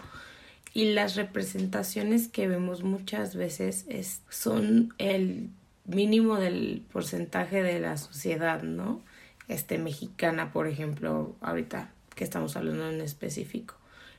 y 0.75 0.93
las 0.93 1.17
representaciones 1.17 2.29
que 2.29 2.47
vemos 2.47 2.83
muchas 2.83 3.35
veces 3.35 3.87
es, 3.89 4.23
son 4.29 4.95
el 4.99 5.51
mínimo 5.89 6.37
del 6.37 6.85
porcentaje 6.93 7.63
de 7.63 7.81
la 7.81 7.97
sociedad, 7.97 8.63
¿no? 8.63 9.01
Este 9.49 9.79
mexicana, 9.79 10.53
por 10.53 10.69
ejemplo, 10.69 11.35
ahorita 11.41 11.91
que 12.15 12.25
estamos 12.25 12.57
hablando 12.57 12.89
en 12.89 13.01
específico. 13.01 13.75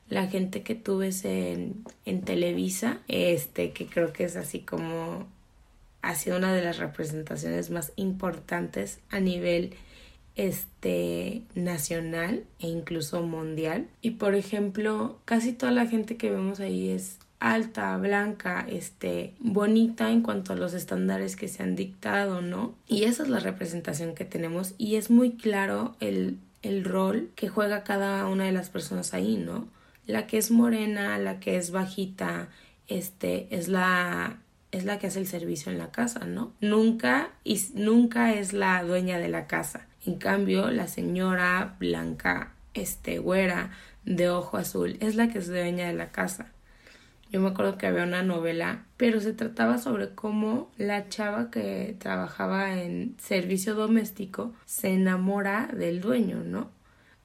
La 0.10 0.28
gente 0.28 0.64
que 0.64 0.76
tú 0.76 0.98
ves 0.98 1.24
en, 1.24 1.84
en 2.06 2.22
Televisa, 2.24 3.00
este, 3.08 3.72
que 3.72 3.86
creo 3.86 4.12
que 4.12 4.24
es 4.24 4.36
así 4.36 4.60
como 4.60 5.28
ha 6.02 6.16
sido 6.16 6.38
una 6.38 6.54
de 6.54 6.64
las 6.64 6.78
representaciones 6.78 7.70
más 7.70 7.92
importantes 7.96 9.00
a 9.10 9.20
nivel 9.20 9.76
este 10.36 11.44
nacional 11.54 12.46
e 12.60 12.68
incluso 12.68 13.22
mundial. 13.22 13.88
Y 14.02 14.12
por 14.12 14.36
ejemplo, 14.36 15.20
casi 15.26 15.52
toda 15.52 15.72
la 15.72 15.86
gente 15.86 16.16
que 16.16 16.32
vemos 16.32 16.60
ahí 16.60 16.90
es 16.90 17.20
alta, 17.40 17.96
blanca, 17.98 18.66
este, 18.68 19.34
bonita 19.40 20.12
en 20.12 20.22
cuanto 20.22 20.54
a 20.54 20.56
los 20.56 20.74
estándares 20.74 21.36
que 21.36 21.48
se 21.48 21.64
han 21.64 21.76
dictado, 21.76 22.42
¿no? 22.42 22.76
Y 22.88 23.04
esa 23.04 23.24
es 23.24 23.30
la 23.30 23.40
representación 23.40 24.14
que 24.14 24.26
tenemos 24.26 24.76
y 24.78 24.96
es 24.96 25.10
muy 25.10 25.32
claro 25.32 25.96
el, 26.00 26.38
el 26.62 26.84
rol 26.84 27.30
que 27.36 27.48
juega 27.48 27.84
cada 27.84 28.28
una 28.28 28.46
de 28.46 28.52
las 28.52 28.70
personas 28.70 29.14
ahí, 29.14 29.38
¿no? 29.38 29.68
La 30.06 30.28
que 30.28 30.38
es 30.38 30.52
morena, 30.52 31.18
la 31.18 31.40
que 31.40 31.58
es 31.58 31.72
bajita, 31.72 32.50
este, 32.88 33.48
es 33.52 33.68
la 33.68 34.38
es 34.72 34.86
la 34.86 35.00
que 35.00 35.08
hace 35.08 35.20
el 35.20 35.28
servicio 35.28 35.72
en 35.72 35.80
la 35.80 35.92
casa, 35.92 36.26
¿no? 36.26 36.54
Nunca 36.62 37.32
y 37.44 37.60
nunca 37.74 38.34
es 38.34 38.54
la 38.54 38.84
dueña 38.84 39.18
de 39.18 39.28
la 39.28 39.48
casa. 39.48 39.88
En 40.06 40.16
cambio, 40.16 40.70
la 40.70 40.88
señora 40.88 41.76
blanca, 41.80 42.54
este, 42.74 43.18
güera, 43.18 43.72
de 44.06 44.30
ojo 44.30 44.58
azul, 44.58 44.98
es 45.02 45.16
la 45.16 45.30
que 45.30 45.40
es 45.40 45.48
dueña 45.48 45.88
de 45.88 45.94
la 45.94 46.12
casa. 46.12 46.52
Yo 47.32 47.40
me 47.40 47.50
acuerdo 47.50 47.78
que 47.78 47.86
había 47.86 48.04
una 48.04 48.24
novela, 48.24 48.86
pero 48.98 49.20
se 49.20 49.34
trataba 49.34 49.78
sobre 49.78 50.16
cómo 50.16 50.72
la 50.78 51.10
chava 51.10 51.52
que 51.52 51.96
trabajaba 52.00 52.82
en 52.82 53.16
servicio 53.20 53.76
doméstico 53.76 54.54
se 54.66 54.90
enamora 54.90 55.68
del 55.68 56.02
dueño, 56.02 56.44
¿no? 56.44 56.72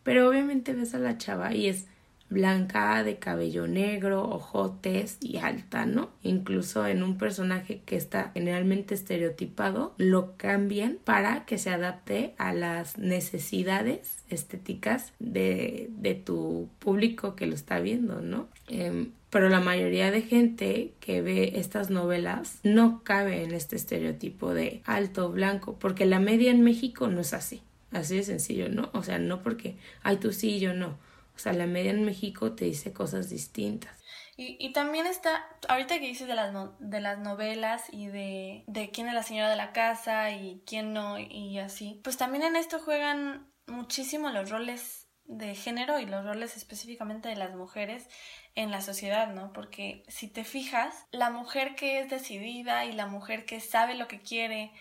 Pero 0.03 0.29
obviamente 0.29 0.75
ves 0.75 0.95
a 0.95 0.99
la 0.99 1.17
chava 1.17 1.55
y 1.55 1.69
es 1.69 1.87
blanca, 2.35 3.03
de 3.03 3.19
cabello 3.19 3.67
negro, 3.67 4.23
ojotes 4.23 5.17
y 5.23 5.39
alta, 5.39 5.87
¿no? 5.87 6.11
Incluso 6.23 6.87
en 6.87 7.03
un 7.03 7.17
personaje 7.17 7.81
que 7.87 7.97
está 7.97 8.33
generalmente 8.35 8.95
estereotipado, 8.95 9.95
lo 9.97 10.37
cambian 10.37 10.99
para 11.03 11.47
que 11.47 11.57
se 11.57 11.71
adapte 11.71 12.35
a 12.37 12.53
las 12.53 12.99
necesidades 12.99 14.19
estéticas 14.29 15.15
de, 15.19 15.89
de 15.91 16.15
tu 16.15 16.69
público 16.79 17.35
que 17.37 17.47
lo 17.47 17.55
está 17.55 17.81
viendo, 17.81 18.21
¿no? 18.21 18.49
Em, 18.69 19.13
pero 19.31 19.49
la 19.49 19.61
mayoría 19.61 20.11
de 20.11 20.23
gente 20.23 20.93
que 21.01 21.21
ve 21.21 21.55
estas 21.57 21.91
novelas 21.91 22.61
no 22.63 23.03
cabe 23.03 23.43
en 23.43 23.53
este 23.53 23.77
estereotipo 23.77 24.55
de 24.55 24.83
alto 24.85 25.31
blanco, 25.31 25.77
porque 25.79 26.07
la 26.07 26.21
media 26.21 26.51
en 26.51 26.63
México 26.63 27.09
no 27.09 27.21
es 27.21 27.35
así, 27.35 27.63
así 27.91 28.17
de 28.17 28.23
sencillo, 28.23 28.69
¿no? 28.69 28.91
O 28.93 29.03
sea, 29.03 29.19
no 29.19 29.43
porque, 29.43 29.77
ay, 30.03 30.19
tú 30.19 30.33
sí, 30.33 30.61
yo 30.61 30.73
no. 30.73 30.99
O 31.35 31.39
sea, 31.39 31.53
la 31.53 31.67
media 31.67 31.91
en 31.91 32.05
México 32.05 32.53
te 32.53 32.67
dice 32.67 32.93
cosas 32.93 33.31
distintas. 33.31 34.03
Y, 34.37 34.57
y 34.59 34.73
también 34.73 35.07
está, 35.07 35.47
ahorita 35.69 36.01
que 36.01 36.07
dices 36.07 36.27
de 36.27 36.35
las, 36.35 36.53
de 36.81 37.01
las 37.01 37.19
novelas 37.19 37.85
y 37.93 38.07
de, 38.09 38.65
de 38.67 38.91
quién 38.91 39.09
es 39.09 39.15
la 39.15 39.23
señora 39.23 39.49
de 39.49 39.57
la 39.57 39.73
casa 39.73 40.33
y 40.33 40.63
quién 40.67 40.93
no 40.93 41.19
y 41.19 41.59
así, 41.59 42.01
pues 42.03 42.17
también 42.17 42.43
en 42.43 42.57
esto 42.57 42.81
juegan 42.81 43.49
muchísimo 43.67 44.31
los 44.31 44.51
roles 44.51 45.05
de 45.27 45.55
género 45.55 46.01
y 46.01 46.07
los 46.07 46.25
roles 46.25 46.57
específicamente 46.57 47.29
de 47.29 47.37
las 47.37 47.55
mujeres 47.55 48.09
en 48.55 48.71
la 48.71 48.81
sociedad, 48.81 49.33
¿no? 49.33 49.53
Porque 49.53 50.05
si 50.09 50.29
te 50.29 50.45
fijas, 50.45 51.07
la 51.11 51.31
mujer 51.31 51.75
que 51.75 52.01
es 52.01 52.11
decidida 52.11 52.85
y 52.85 52.93
la 52.93 53.07
mujer 53.07 53.45
que 53.45 53.61
sabe 53.61 53.95
lo 53.95 54.07
que 54.07 54.21
quiere 54.21 54.73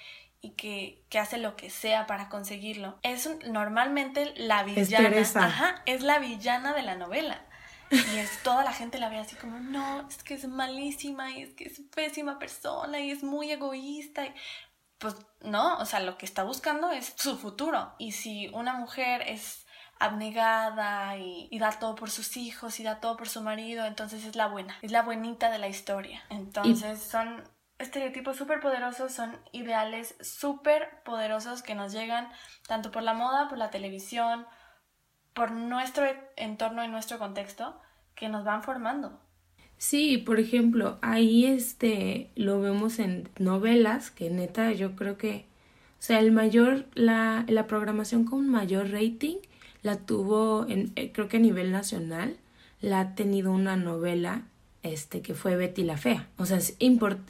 y 0.43 0.51
que, 0.51 1.01
que 1.09 1.19
hace 1.19 1.37
lo 1.37 1.55
que 1.55 1.69
sea 1.69 2.05
para 2.05 2.27
conseguirlo, 2.27 2.99
es 3.01 3.29
normalmente 3.45 4.33
la 4.35 4.63
villana. 4.63 5.07
Es 5.07 5.35
Ajá, 5.37 5.81
es 5.85 6.03
la 6.03 6.19
villana 6.19 6.73
de 6.73 6.83
la 6.83 6.95
novela. 6.95 7.41
Y 7.89 8.17
es 8.17 8.43
toda 8.43 8.63
la 8.63 8.73
gente 8.73 8.99
la 8.99 9.07
ve 9.07 9.19
así 9.19 9.37
como, 9.37 9.59
no, 9.59 10.05
es 10.07 10.21
que 10.21 10.33
es 10.33 10.47
malísima 10.47 11.31
y 11.31 11.43
es 11.43 11.53
que 11.53 11.65
es 11.65 11.79
pésima 11.95 12.39
persona 12.39 12.99
y 12.99 13.11
es 13.11 13.23
muy 13.23 13.51
egoísta. 13.51 14.25
Y, 14.25 14.33
pues 14.97 15.15
no, 15.41 15.77
o 15.77 15.85
sea, 15.85 16.01
lo 16.01 16.17
que 16.17 16.25
está 16.25 16.43
buscando 16.43 16.91
es 16.91 17.13
su 17.15 17.37
futuro. 17.37 17.93
Y 17.97 18.11
si 18.11 18.49
una 18.49 18.73
mujer 18.73 19.21
es 19.25 19.65
abnegada 19.99 21.17
y, 21.17 21.57
da 21.57 21.71
todo 21.71 21.95
por 21.95 22.11
sus 22.11 22.35
hijos 22.35 22.81
y 22.81 22.83
da 22.83 22.99
todo 22.99 23.15
por 23.15 23.29
su 23.29 23.41
marido, 23.41 23.85
entonces 23.85 24.25
es 24.25 24.35
la 24.35 24.47
buena, 24.47 24.77
es 24.81 24.91
la 24.91 25.03
buenita 25.03 25.49
de 25.49 25.59
la 25.59 25.69
historia. 25.69 26.21
Entonces 26.29 27.01
son 27.01 27.43
estereotipos 27.83 28.37
súper 28.37 28.59
poderosos, 28.59 29.13
son 29.13 29.37
ideales 29.51 30.15
súper 30.21 30.89
poderosos 31.05 31.61
que 31.61 31.75
nos 31.75 31.93
llegan 31.93 32.29
tanto 32.67 32.91
por 32.91 33.03
la 33.03 33.13
moda, 33.13 33.47
por 33.49 33.57
la 33.57 33.69
televisión, 33.69 34.45
por 35.33 35.51
nuestro 35.51 36.05
entorno 36.35 36.83
y 36.83 36.87
nuestro 36.87 37.19
contexto, 37.19 37.79
que 38.15 38.29
nos 38.29 38.43
van 38.43 38.63
formando. 38.63 39.19
Sí, 39.77 40.17
por 40.17 40.39
ejemplo, 40.39 40.97
ahí 41.01 41.45
este 41.45 42.31
lo 42.35 42.61
vemos 42.61 42.99
en 42.99 43.29
novelas, 43.37 44.11
que 44.11 44.29
neta 44.29 44.71
yo 44.71 44.95
creo 44.95 45.17
que, 45.17 45.45
o 45.99 46.01
sea, 46.01 46.19
el 46.19 46.31
mayor, 46.31 46.85
la, 46.93 47.45
la 47.47 47.67
programación 47.67 48.25
con 48.25 48.47
mayor 48.49 48.91
rating 48.91 49.37
la 49.81 49.97
tuvo, 49.97 50.65
en, 50.67 50.93
eh, 50.95 51.11
creo 51.11 51.27
que 51.27 51.37
a 51.37 51.41
nivel 51.41 51.71
nacional, 51.71 52.37
la 52.79 52.99
ha 53.01 53.15
tenido 53.15 53.51
una 53.51 53.75
novela 53.75 54.43
este, 54.83 55.21
que 55.21 55.33
fue 55.33 55.55
Betty 55.55 55.83
la 55.83 55.97
Fea. 55.97 56.29
O 56.37 56.45
sea, 56.45 56.57
es, 56.57 56.77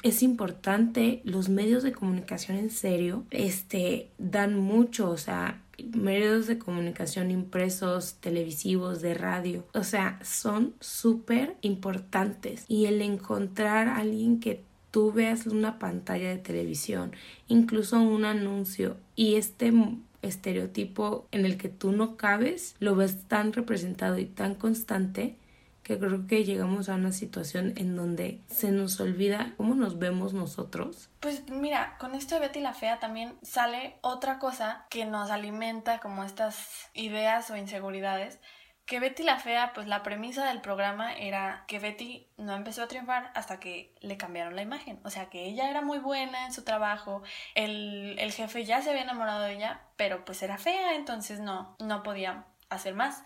es 0.03 0.24
importante, 0.24 1.22
los 1.24 1.50
medios 1.50 1.83
de 1.83 1.93
comunicación 1.93 2.57
en 2.57 2.69
serio, 2.69 3.24
este, 3.31 4.10
dan 4.17 4.60
mucho, 4.60 5.10
o 5.10 5.17
sea, 5.17 5.62
medios 5.93 6.48
de 6.48 6.57
comunicación 6.57 7.31
impresos, 7.31 8.15
televisivos, 8.19 9.01
de 9.01 9.13
radio, 9.13 9.65
o 9.74 9.83
sea, 9.83 10.19
son 10.24 10.74
súper 10.79 11.55
importantes. 11.62 12.65
Y 12.67 12.86
el 12.86 13.01
encontrar 13.01 13.88
a 13.88 13.98
alguien 13.98 14.39
que 14.39 14.63
tú 14.91 15.12
veas 15.12 15.48
una 15.48 15.79
pantalla 15.79 16.29
de 16.29 16.38
televisión, 16.38 17.13
incluso 17.48 18.00
un 18.00 18.25
anuncio, 18.25 18.98
y 19.15 19.36
este 19.36 19.74
estereotipo 20.22 21.27
en 21.31 21.45
el 21.45 21.57
que 21.57 21.69
tú 21.69 21.91
no 21.91 22.15
cabes, 22.15 22.75
lo 22.79 22.95
ves 22.95 23.24
tan 23.27 23.53
representado 23.53 24.17
y 24.17 24.25
tan 24.25 24.55
constante 24.55 25.36
que 25.83 25.99
creo 25.99 26.25
que 26.27 26.43
llegamos 26.43 26.89
a 26.89 26.95
una 26.95 27.11
situación 27.11 27.73
en 27.77 27.95
donde 27.95 28.41
se 28.47 28.71
nos 28.71 28.99
olvida 28.99 29.53
cómo 29.57 29.75
nos 29.75 29.99
vemos 29.99 30.33
nosotros. 30.33 31.09
Pues 31.19 31.49
mira, 31.49 31.97
con 31.99 32.15
esto 32.15 32.35
de 32.35 32.41
Betty 32.41 32.61
la 32.61 32.73
Fea 32.73 32.99
también 32.99 33.35
sale 33.41 33.97
otra 34.01 34.39
cosa 34.39 34.85
que 34.89 35.05
nos 35.05 35.29
alimenta 35.29 35.99
como 35.99 36.23
estas 36.23 36.89
ideas 36.93 37.49
o 37.51 37.57
inseguridades 37.57 38.39
que 38.85 38.99
Betty 38.99 39.23
la 39.23 39.39
Fea, 39.39 39.71
pues 39.73 39.87
la 39.87 40.03
premisa 40.03 40.45
del 40.47 40.59
programa 40.59 41.13
era 41.13 41.63
que 41.67 41.79
Betty 41.79 42.27
no 42.37 42.53
empezó 42.53 42.83
a 42.83 42.87
triunfar 42.87 43.31
hasta 43.33 43.59
que 43.59 43.95
le 44.01 44.17
cambiaron 44.17 44.55
la 44.55 44.61
imagen. 44.61 44.99
O 45.03 45.09
sea, 45.09 45.29
que 45.29 45.45
ella 45.45 45.69
era 45.69 45.81
muy 45.81 45.99
buena 45.99 46.45
en 46.45 46.53
su 46.53 46.63
trabajo, 46.63 47.23
el, 47.55 48.17
el 48.19 48.31
jefe 48.33 48.65
ya 48.65 48.81
se 48.81 48.89
había 48.89 49.03
enamorado 49.03 49.43
de 49.43 49.53
ella, 49.53 49.81
pero 49.95 50.25
pues 50.25 50.43
era 50.43 50.57
fea, 50.57 50.95
entonces 50.95 51.39
no, 51.39 51.77
no 51.79 52.03
podía 52.03 52.45
hacer 52.69 52.93
más. 52.93 53.23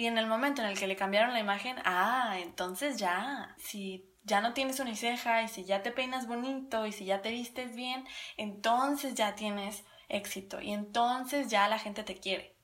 Y 0.00 0.06
en 0.06 0.16
el 0.16 0.26
momento 0.26 0.62
en 0.62 0.68
el 0.68 0.78
que 0.78 0.86
le 0.86 0.96
cambiaron 0.96 1.34
la 1.34 1.40
imagen, 1.40 1.76
ah, 1.84 2.38
entonces 2.42 2.96
ya, 2.96 3.54
si 3.58 4.08
ya 4.24 4.40
no 4.40 4.54
tienes 4.54 4.80
uniceja 4.80 5.42
y 5.42 5.48
si 5.48 5.66
ya 5.66 5.82
te 5.82 5.90
peinas 5.90 6.26
bonito 6.26 6.86
y 6.86 6.92
si 6.92 7.04
ya 7.04 7.20
te 7.20 7.30
vistes 7.30 7.76
bien, 7.76 8.06
entonces 8.38 9.12
ya 9.14 9.34
tienes 9.34 9.84
éxito 10.08 10.58
y 10.62 10.70
entonces 10.72 11.50
ya 11.50 11.68
la 11.68 11.78
gente 11.78 12.02
te 12.02 12.16
quiere. 12.16 12.54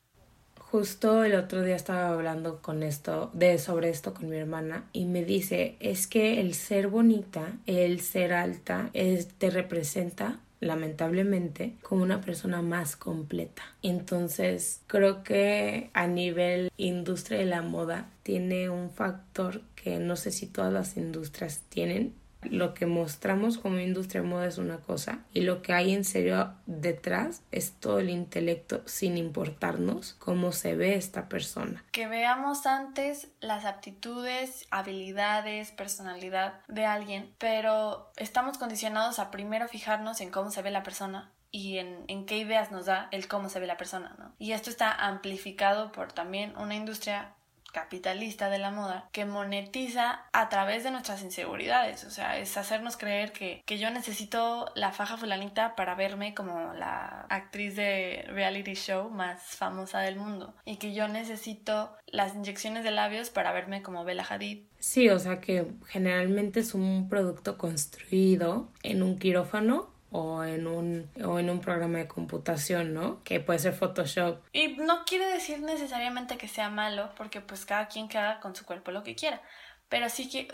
Justo 0.59 1.25
el 1.25 1.35
otro 1.35 1.61
día 1.61 1.77
estaba 1.77 2.09
hablando 2.09 2.63
con 2.63 2.83
esto, 2.83 3.31
de 3.35 3.59
sobre 3.59 3.91
esto 3.91 4.15
con 4.15 4.31
mi 4.31 4.39
hermana 4.39 4.89
y 4.95 5.05
me 5.05 5.23
dice, 5.23 5.77
es 5.79 6.07
que 6.07 6.41
el 6.41 6.55
ser 6.55 6.89
bonita, 6.89 7.59
el 7.67 8.01
ser 8.01 8.33
alta, 8.33 8.91
te 8.93 9.51
representa 9.51 10.41
lamentablemente 10.67 11.77
como 11.83 12.03
una 12.03 12.21
persona 12.21 12.63
más 12.63 12.97
completa. 12.97 13.63
Entonces, 13.83 14.81
creo 14.87 15.23
que 15.23 15.91
a 15.95 16.07
nivel 16.07 16.71
industria 16.77 17.39
de 17.39 17.47
la 17.47 17.63
moda 17.63 18.11
tiene 18.23 18.69
un 18.69 18.91
factor 18.91 19.63
que 19.75 19.99
no 19.99 20.17
sé 20.17 20.31
si 20.31 20.47
todas 20.47 20.73
las 20.73 20.97
industrias 20.97 21.63
tienen 21.69 22.15
lo 22.51 22.75
que 22.75 22.87
mostramos 22.87 23.59
como 23.59 23.79
industria 23.79 24.23
de 24.23 24.29
moda 24.29 24.47
es 24.47 24.59
una 24.59 24.79
cosa 24.79 25.21
y 25.33 25.43
lo 25.43 25.63
que 25.63 25.73
hay 25.73 25.95
en 25.95 26.05
serio 26.05 26.55
detrás 26.67 27.43
es 27.53 27.73
todo 27.73 27.99
el 27.99 28.11
intelecto 28.11 28.83
sin 28.87 29.17
importarnos 29.17 30.15
cómo 30.15 30.53
se 30.53 30.77
ve 30.77 30.97
esta 30.97 31.29
persona. 31.29 31.85
Que 31.93 32.07
veamos 32.07 32.67
antes 32.67 33.29
las 33.41 33.65
aptitudes, 33.65 34.67
habilidades, 34.71 35.71
personalidad 35.71 36.61
de 36.69 36.85
alguien, 36.85 37.35
pero 37.39 38.11
estamos 38.17 38.59
condicionados 38.59 39.19
a 39.19 39.31
primero 39.31 39.69
fijarnos 39.69 40.21
en 40.21 40.31
cómo 40.31 40.51
se 40.51 40.63
ve 40.63 40.71
la 40.71 40.83
persona 40.83 41.33
y 41.51 41.79
en, 41.79 42.05
en, 42.09 42.27
qué 42.27 42.39
ideas 42.39 42.71
nos 42.71 42.87
da 42.87 43.09
el 43.13 43.29
cómo 43.29 43.49
se 43.49 43.61
ve 43.61 43.67
la 43.67 43.77
persona, 43.77 44.15
¿no? 44.19 44.35
Y 44.39 44.53
esto 44.53 44.69
está 44.69 44.93
amplificado 44.93 45.93
por 45.93 46.13
también 46.13 46.55
una 46.59 46.75
industria 46.75 47.36
capitalista 47.77 48.49
de 48.49 48.59
la 48.59 48.71
moda 48.71 49.07
que 49.13 49.27
monetiza 49.27 50.23
a 50.33 50.49
través 50.49 50.83
de 50.83 50.91
nuestras 50.91 51.23
inseguridades. 51.23 52.05
O 52.05 52.11
sea, 52.11 52.39
es 52.39 52.57
hacernos 52.57 52.97
creer 52.97 53.33
que, 53.33 53.63
que 53.67 53.77
yo 53.77 53.91
necesito 53.91 54.73
la 54.75 54.93
faja 54.93 55.19
fulanita 55.19 55.77
para 55.77 55.95
verme 55.95 56.35
como 56.35 56.73
la 56.73 57.27
actriz 57.29 57.77
de 57.77 58.25
reality 58.29 58.73
show 58.73 59.11
más 59.11 59.43
famosa 59.43 60.01
del 60.01 60.17
mundo. 60.17 60.55
Y 60.65 60.77
que 60.77 60.95
yo 60.95 61.07
necesito 61.07 61.95
las 62.07 62.35
inyecciones 62.35 62.83
de 62.83 62.93
labios 62.93 63.29
para 63.29 63.53
verme 63.53 63.83
como 63.83 64.05
Bella 64.05 64.25
Hadid. 64.27 64.65
Sí, 64.79 65.11
o 65.11 65.19
sea 65.19 65.43
que 65.43 65.67
generalmente 65.87 66.61
es 66.61 66.73
un 66.73 67.11
producto 67.11 67.59
construido 67.59 68.73
en 68.83 69.03
un 69.03 69.19
quirófano 69.19 69.96
o 70.11 70.45
en 70.45 70.67
un 70.67 71.11
o 71.25 71.39
en 71.39 71.51
un 71.51 71.61
programa 71.61 71.99
de 71.99 72.09
computación, 72.09 72.95
¿no? 72.95 73.23
Que 73.25 73.41
puede 73.41 73.59
ser 73.59 73.75
Photoshop. 73.75 74.43
Y 74.53 74.77
no 74.77 75.05
quiere 75.05 75.27
decir 75.27 75.61
necesariamente 75.61 76.39
que 76.39 76.49
sea 76.49 76.71
malo, 76.71 77.11
porque 77.17 77.41
pues 77.41 77.65
cada 77.65 77.89
quien 77.89 78.09
que 78.09 78.19
haga 78.19 78.41
con 78.41 78.55
su 78.55 78.65
cuerpo 78.65 78.91
lo 78.91 79.03
que 79.03 79.15
quiera. 79.15 79.43
Pero 79.89 80.09
sí 80.09 80.29
que 80.29 80.49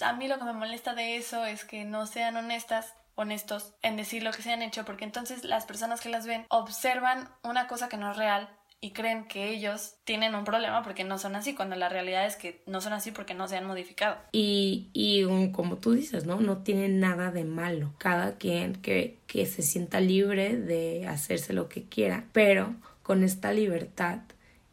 a 0.00 0.12
mí 0.12 0.28
lo 0.28 0.38
que 0.38 0.44
me 0.44 0.52
molesta 0.52 0.94
de 0.94 1.16
eso 1.16 1.44
es 1.44 1.64
que 1.64 1.84
no 1.84 2.06
sean 2.06 2.36
honestas 2.36 2.94
honestos 3.16 3.74
en 3.82 3.96
decir 3.96 4.22
lo 4.22 4.30
que 4.30 4.42
se 4.42 4.52
han 4.52 4.60
hecho 4.60 4.84
porque 4.84 5.04
entonces 5.04 5.42
las 5.42 5.64
personas 5.64 6.02
que 6.02 6.10
las 6.10 6.26
ven 6.26 6.44
observan 6.50 7.30
una 7.42 7.66
cosa 7.66 7.88
que 7.88 7.96
no 7.96 8.10
es 8.10 8.16
real 8.18 8.48
y 8.80 8.92
creen 8.92 9.26
que 9.26 9.50
ellos 9.50 9.94
tienen 10.04 10.34
un 10.34 10.44
problema 10.44 10.82
porque 10.82 11.04
no 11.04 11.18
son 11.18 11.34
así, 11.34 11.54
cuando 11.54 11.76
la 11.76 11.88
realidad 11.88 12.26
es 12.26 12.36
que 12.36 12.62
no 12.66 12.80
son 12.80 12.92
así 12.92 13.10
porque 13.10 13.34
no 13.34 13.48
se 13.48 13.56
han 13.56 13.66
modificado. 13.66 14.18
Y, 14.32 14.88
y 14.92 15.24
como 15.52 15.76
tú 15.76 15.92
dices, 15.92 16.24
¿no? 16.26 16.40
No 16.40 16.58
tiene 16.58 16.88
nada 16.88 17.30
de 17.30 17.44
malo. 17.44 17.92
Cada 17.98 18.36
quien 18.36 18.74
que, 18.74 19.18
que 19.26 19.46
se 19.46 19.62
sienta 19.62 20.00
libre 20.00 20.56
de 20.56 21.06
hacerse 21.06 21.52
lo 21.52 21.68
que 21.68 21.84
quiera, 21.84 22.24
pero 22.32 22.74
con 23.02 23.24
esta 23.24 23.52
libertad 23.52 24.20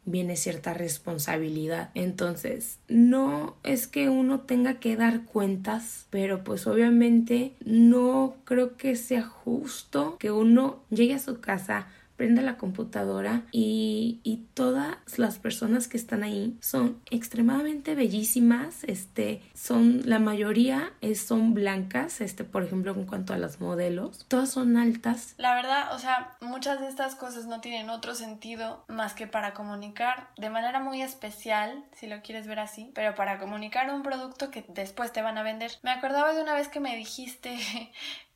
viene 0.06 0.36
cierta 0.36 0.74
responsabilidad. 0.74 1.90
Entonces, 1.94 2.80
no 2.88 3.56
es 3.64 3.88
que 3.88 4.10
uno 4.10 4.42
tenga 4.42 4.76
que 4.76 4.96
dar 4.96 5.24
cuentas, 5.24 6.08
pero 6.10 6.44
pues 6.44 6.68
obviamente 6.68 7.54
no 7.64 8.36
creo 8.44 8.76
que 8.76 8.96
sea 8.96 9.24
justo 9.24 10.18
que 10.18 10.32
uno 10.32 10.84
llegue 10.90 11.16
a 11.16 11.20
su 11.20 11.40
casa 11.40 11.88
prende 12.16 12.42
la 12.42 12.58
computadora 12.58 13.44
y, 13.52 14.20
y, 14.24 14.44
todas 14.54 14.98
las 15.18 15.40
personas 15.40 15.88
que 15.88 15.98
están 15.98 16.22
ahí 16.24 16.56
son 16.62 17.02
extremadamente 17.10 17.96
bellísimas, 17.96 18.84
este, 18.84 19.42
son, 19.56 20.02
la 20.06 20.20
mayoría 20.20 20.94
son 21.16 21.54
blancas, 21.54 22.22
este, 22.22 22.44
por 22.44 22.64
ejemplo, 22.64 22.94
en 22.94 23.06
cuanto 23.06 23.34
a 23.34 23.38
las 23.38 23.60
modelos, 23.60 24.26
todas 24.28 24.52
son 24.52 24.78
altas. 24.78 25.34
La 25.38 25.56
verdad, 25.56 25.94
o 25.96 26.00
sea, 26.00 26.38
muchas 26.42 26.80
de 26.80 26.88
estas 26.88 27.16
cosas 27.16 27.46
no 27.48 27.62
tienen 27.62 27.90
otro 27.90 28.16
sentido 28.16 28.86
más 28.88 29.14
que 29.14 29.28
para 29.28 29.54
comunicar 29.54 30.30
de 30.38 30.50
manera 30.50 30.80
muy 30.80 31.02
especial, 31.02 31.84
si 31.94 32.08
lo 32.08 32.22
quieres 32.22 32.48
ver 32.48 32.60
así, 32.60 32.92
pero 32.94 33.16
para 33.16 33.40
comunicar 33.40 33.92
un 33.94 34.04
producto 34.04 34.52
que 34.52 34.66
después 34.70 35.12
te 35.12 35.22
van 35.22 35.38
a 35.38 35.44
vender. 35.44 35.72
Me 35.82 35.92
acordaba 35.92 36.34
de 36.34 36.42
una 36.42 36.54
vez 36.54 36.68
que 36.68 36.80
me 36.80 36.96
dijiste 36.96 37.58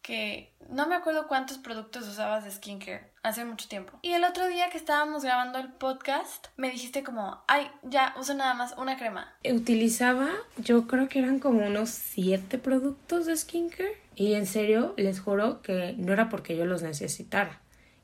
que 0.07 0.53
no 0.69 0.87
me 0.87 0.95
acuerdo 0.95 1.27
cuántos 1.27 1.57
productos 1.57 2.07
usabas 2.07 2.45
de 2.45 2.51
skincare 2.51 3.11
hace 3.23 3.43
mucho 3.43 3.67
tiempo. 3.67 3.99
Y 4.01 4.13
el 4.13 4.23
otro 4.23 4.47
día 4.47 4.69
que 4.69 4.77
estábamos 4.77 5.25
grabando 5.25 5.59
el 5.59 5.67
podcast, 5.67 6.47
me 6.55 6.71
dijiste 6.71 7.03
como, 7.03 7.43
ay, 7.49 7.69
ya 7.83 8.15
uso 8.17 8.33
nada 8.33 8.53
más 8.53 8.73
una 8.77 8.95
crema. 8.95 9.35
Utilizaba, 9.43 10.29
yo 10.55 10.87
creo 10.87 11.09
que 11.09 11.19
eran 11.19 11.39
como 11.39 11.67
unos 11.67 11.89
siete 11.89 12.57
productos 12.57 13.25
de 13.25 13.35
skincare. 13.35 14.01
Y 14.15 14.35
en 14.35 14.45
serio, 14.45 14.93
les 14.95 15.19
juro 15.19 15.61
que 15.61 15.93
no 15.97 16.13
era 16.13 16.29
porque 16.29 16.55
yo 16.55 16.65
los 16.65 16.83
necesitara 16.83 17.59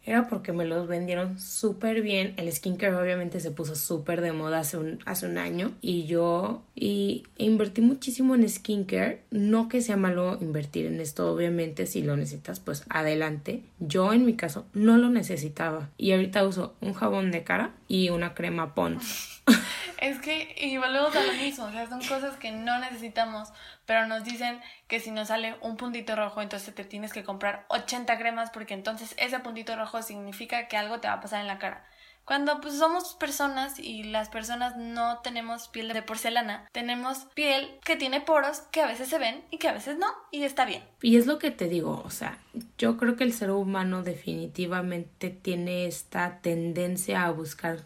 era 0.06 0.28
porque 0.28 0.52
me 0.52 0.66
los 0.66 0.88
vendieron 0.88 1.40
súper 1.40 2.02
bien. 2.02 2.34
El 2.38 2.52
skincare 2.52 2.96
obviamente 2.96 3.40
se 3.40 3.52
puso 3.52 3.76
súper 3.76 4.22
de 4.22 4.34
moda 4.34 4.60
hace 4.60 4.78
un, 4.78 5.00
hace 5.06 5.26
un 5.26 5.38
año 5.38 5.72
y 5.82 6.06
yo 6.06 6.62
y 6.76 7.24
invertí 7.38 7.82
muchísimo 7.82 8.36
en 8.36 8.48
skincare. 8.50 9.22
No 9.32 9.70
que 9.70 9.82
sea 9.82 9.96
malo 9.96 10.38
invertir 10.42 10.88
en 10.88 11.00
esto, 11.00 11.32
obviamente 11.32 11.86
si 11.86 12.02
lo 12.02 12.18
necesitas 12.18 12.60
pues 12.60 12.84
adelante. 12.90 13.64
Yo 13.80 14.12
en 14.14 14.26
mi 14.26 14.36
caso 14.36 14.66
no 14.74 14.98
lo 14.98 15.10
necesitaba 15.10 15.90
y 15.98 16.12
ahorita 16.12 16.46
uso 16.46 16.76
un 16.82 16.94
jabón 16.94 17.32
de 17.32 17.44
cara 17.44 17.72
y 17.88 18.10
una 18.10 18.34
crema 18.34 18.76
Pond's. 18.76 19.42
Es 20.04 20.20
que, 20.20 20.54
y 20.58 20.78
volvemos 20.78 21.16
a 21.16 21.24
lo 21.24 21.32
mismo, 21.32 21.64
o 21.64 21.72
sea, 21.72 21.88
son 21.88 22.02
cosas 22.02 22.36
que 22.36 22.52
no 22.52 22.78
necesitamos, 22.78 23.48
pero 23.86 24.06
nos 24.06 24.26
dicen 24.26 24.60
que 24.90 25.00
si 25.00 25.12
nos 25.12 25.30
sale 25.30 25.56
un 25.62 25.78
puntito 25.78 26.14
rojo, 26.18 26.42
entonces 26.42 26.76
te 26.76 26.84
tienes 26.84 27.14
que 27.14 27.24
comprar 27.24 27.66
80 27.70 28.18
cremas 28.18 28.50
porque 28.52 28.74
entonces 28.74 29.16
ese 29.18 29.40
puntito 29.40 29.78
rojo 29.78 30.02
significa 30.02 30.68
que 30.68 30.76
algo 30.76 31.00
te 31.00 31.08
va 31.08 31.14
a 31.14 31.22
pasar 31.22 31.40
en 31.40 31.48
la 31.48 31.58
cara. 31.58 31.86
Cuando 32.26 32.60
pues 32.60 32.78
somos 32.78 33.14
personas 33.14 33.80
y 33.80 34.04
las 34.04 34.28
personas 34.28 34.76
no 34.76 35.20
tenemos 35.20 35.70
piel 35.70 35.88
de 35.88 36.02
porcelana, 36.02 36.68
tenemos 36.74 37.20
piel 37.34 37.80
que 37.86 37.96
tiene 37.96 38.20
poros 38.20 38.60
que 38.74 38.82
a 38.82 38.88
veces 38.88 39.08
se 39.08 39.20
ven 39.20 39.46
y 39.52 39.58
que 39.58 39.70
a 39.70 39.74
veces 39.74 39.98
no, 39.98 40.08
y 40.32 40.44
está 40.44 40.66
bien. 40.66 40.84
Y 41.02 41.16
es 41.16 41.28
lo 41.28 41.40
que 41.40 41.50
te 41.50 41.70
digo, 41.70 42.04
o 42.04 42.10
sea, 42.10 42.40
yo 42.78 42.98
creo 42.98 43.16
que 43.16 43.24
el 43.24 43.32
ser 43.32 43.52
humano 43.52 44.04
definitivamente 44.04 45.30
tiene 45.30 45.88
esta 45.88 46.40
tendencia 46.42 47.24
a 47.24 47.32
buscar 47.32 47.84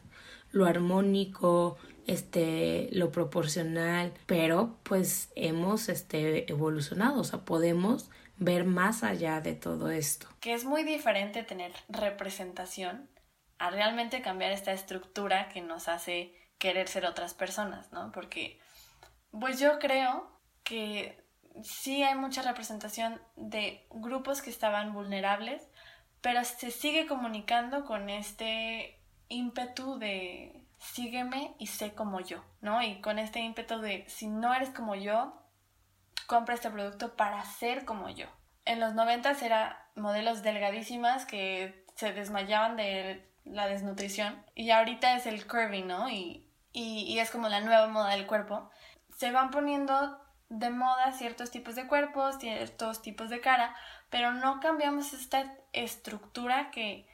lo 0.51 0.65
armónico, 0.65 1.77
este, 2.08 2.89
lo 2.93 3.12
proporcional, 3.12 4.13
pero 4.26 4.78
pues 4.84 5.30
hemos 5.36 5.89
este, 5.89 6.50
evolucionado, 6.50 7.20
o 7.20 7.24
sea, 7.24 7.39
podemos 7.39 8.10
ver 8.38 8.63
más 8.63 9.04
allá 9.04 9.41
de 9.41 9.54
todo 9.54 9.91
esto. 9.91 10.28
Que 10.39 10.54
es 10.54 10.63
muy 10.63 10.84
diferente 10.84 11.43
tener 11.43 11.74
representación 11.89 13.10
a 13.60 13.72
realmente 13.72 14.22
cambiar 14.22 14.52
esta 14.52 14.72
estructura 14.72 15.50
que 15.50 15.62
nos 15.62 15.88
hace 15.88 16.34
querer 16.58 16.88
ser 16.88 17.06
otras 17.06 17.34
personas, 17.34 17.91
¿no? 17.91 18.12
Porque, 18.12 18.60
pues 19.32 19.60
yo 19.60 19.78
creo 19.80 20.32
que 20.63 21.24
sí 21.63 22.04
hay 22.04 22.15
mucha 22.15 22.41
representación 22.41 23.20
de 23.36 23.86
grupos 23.89 24.41
que 24.41 24.50
estaban 24.50 24.93
vulnerables, 24.93 25.67
pero 26.22 26.43
se 26.46 26.72
sigue 26.72 27.06
comunicando 27.06 27.84
con 27.86 28.10
este 28.10 29.00
ímpetu 29.28 29.98
de 30.00 30.66
sígueme 30.79 31.55
y 31.59 31.67
sé 31.67 31.93
como 31.93 32.19
yo, 32.19 32.43
¿no? 32.61 32.81
Y 32.81 33.01
con 33.01 33.19
este 33.19 33.39
ímpetu 33.39 33.79
de 33.79 34.05
si 34.07 34.27
no 34.27 34.53
eres 34.53 34.69
como 34.69 34.95
yo, 34.95 35.33
compra 36.27 36.55
este 36.55 36.69
producto 36.69 37.15
para 37.15 37.43
ser 37.45 37.85
como 37.85 38.09
yo. 38.09 38.27
En 38.65 38.79
los 38.79 38.93
90 38.93 39.31
era 39.43 39.89
modelos 39.95 40.43
delgadísimas 40.43 41.25
que 41.25 41.85
se 41.95 42.13
desmayaban 42.13 42.75
de 42.75 43.29
la 43.45 43.67
desnutrición 43.67 44.45
y 44.53 44.71
ahorita 44.71 45.15
es 45.15 45.25
el 45.25 45.47
curving, 45.47 45.87
¿no? 45.87 46.09
Y, 46.09 46.45
y 46.73 47.17
es 47.19 47.31
como 47.31 47.49
la 47.49 47.61
nueva 47.61 47.87
moda 47.87 48.11
del 48.11 48.27
cuerpo. 48.27 48.69
Se 49.15 49.31
van 49.31 49.49
poniendo 49.49 50.21
de 50.49 50.69
moda 50.69 51.11
ciertos 51.11 51.51
tipos 51.51 51.75
de 51.75 51.87
cuerpos, 51.87 52.37
ciertos 52.39 53.01
tipos 53.01 53.29
de 53.29 53.41
cara, 53.41 53.75
pero 54.09 54.31
no 54.31 54.59
cambiamos 54.59 55.13
esta 55.13 55.53
estructura 55.73 56.71
que, 56.71 57.07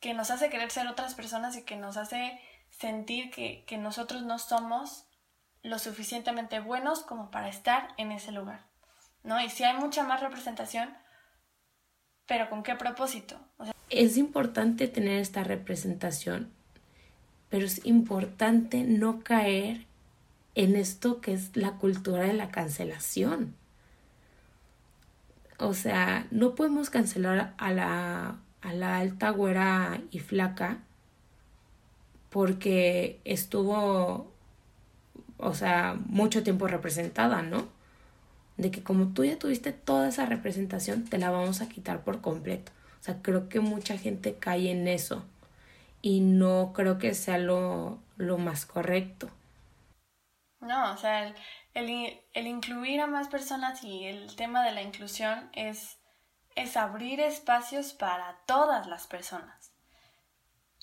que 0.00 0.14
nos 0.14 0.30
hace 0.30 0.48
querer 0.48 0.70
ser 0.70 0.86
otras 0.86 1.14
personas 1.14 1.56
y 1.56 1.64
que 1.64 1.76
nos 1.76 1.96
hace 1.96 2.40
sentir 2.78 3.30
que, 3.30 3.64
que 3.66 3.78
nosotros 3.78 4.22
no 4.22 4.38
somos 4.38 5.06
lo 5.62 5.78
suficientemente 5.78 6.60
buenos 6.60 7.00
como 7.00 7.30
para 7.30 7.48
estar 7.48 7.88
en 7.96 8.12
ese 8.12 8.32
lugar, 8.32 8.66
¿no? 9.24 9.40
Y 9.40 9.50
si 9.50 9.64
hay 9.64 9.76
mucha 9.76 10.04
más 10.04 10.20
representación, 10.20 10.96
pero 12.26 12.48
¿con 12.48 12.62
qué 12.62 12.74
propósito? 12.74 13.40
es 13.90 14.16
importante 14.16 14.88
tener 14.88 15.20
esta 15.20 15.44
representación, 15.44 16.50
pero 17.48 17.64
es 17.64 17.84
importante 17.86 18.82
no 18.82 19.20
caer 19.20 19.86
en 20.54 20.74
esto 20.76 21.20
que 21.20 21.32
es 21.32 21.56
la 21.56 21.72
cultura 21.72 22.22
de 22.24 22.32
la 22.32 22.50
cancelación. 22.50 23.54
O 25.58 25.74
sea, 25.74 26.26
no 26.30 26.54
podemos 26.54 26.90
cancelar 26.90 27.54
a 27.56 27.72
la, 27.72 28.38
a 28.60 28.72
la 28.72 28.98
alta 28.98 29.30
güera 29.30 30.00
y 30.10 30.18
flaca 30.18 30.80
porque 32.30 33.20
estuvo, 33.24 34.32
o 35.38 35.54
sea, 35.54 35.96
mucho 36.06 36.42
tiempo 36.42 36.66
representada, 36.68 37.42
¿no? 37.42 37.68
De 38.56 38.70
que 38.70 38.82
como 38.82 39.08
tú 39.12 39.24
ya 39.24 39.38
tuviste 39.38 39.72
toda 39.72 40.08
esa 40.08 40.26
representación, 40.26 41.04
te 41.04 41.18
la 41.18 41.30
vamos 41.30 41.60
a 41.60 41.68
quitar 41.68 42.02
por 42.04 42.20
completo. 42.20 42.72
O 43.00 43.04
sea, 43.04 43.22
creo 43.22 43.48
que 43.48 43.60
mucha 43.60 43.98
gente 43.98 44.36
cae 44.38 44.70
en 44.70 44.88
eso 44.88 45.24
y 46.02 46.20
no 46.20 46.72
creo 46.74 46.98
que 46.98 47.14
sea 47.14 47.38
lo, 47.38 47.98
lo 48.16 48.38
más 48.38 48.66
correcto. 48.66 49.30
No, 50.60 50.92
o 50.92 50.96
sea, 50.96 51.34
el, 51.74 52.20
el, 52.32 52.46
incluir 52.46 53.00
a 53.00 53.06
más 53.06 53.28
personas 53.28 53.84
y 53.84 54.04
el 54.04 54.34
tema 54.36 54.64
de 54.64 54.72
la 54.72 54.82
inclusión 54.82 55.50
es, 55.52 55.98
es 56.54 56.76
abrir 56.76 57.20
espacios 57.20 57.92
para 57.92 58.38
todas 58.46 58.86
las 58.86 59.06
personas. 59.06 59.55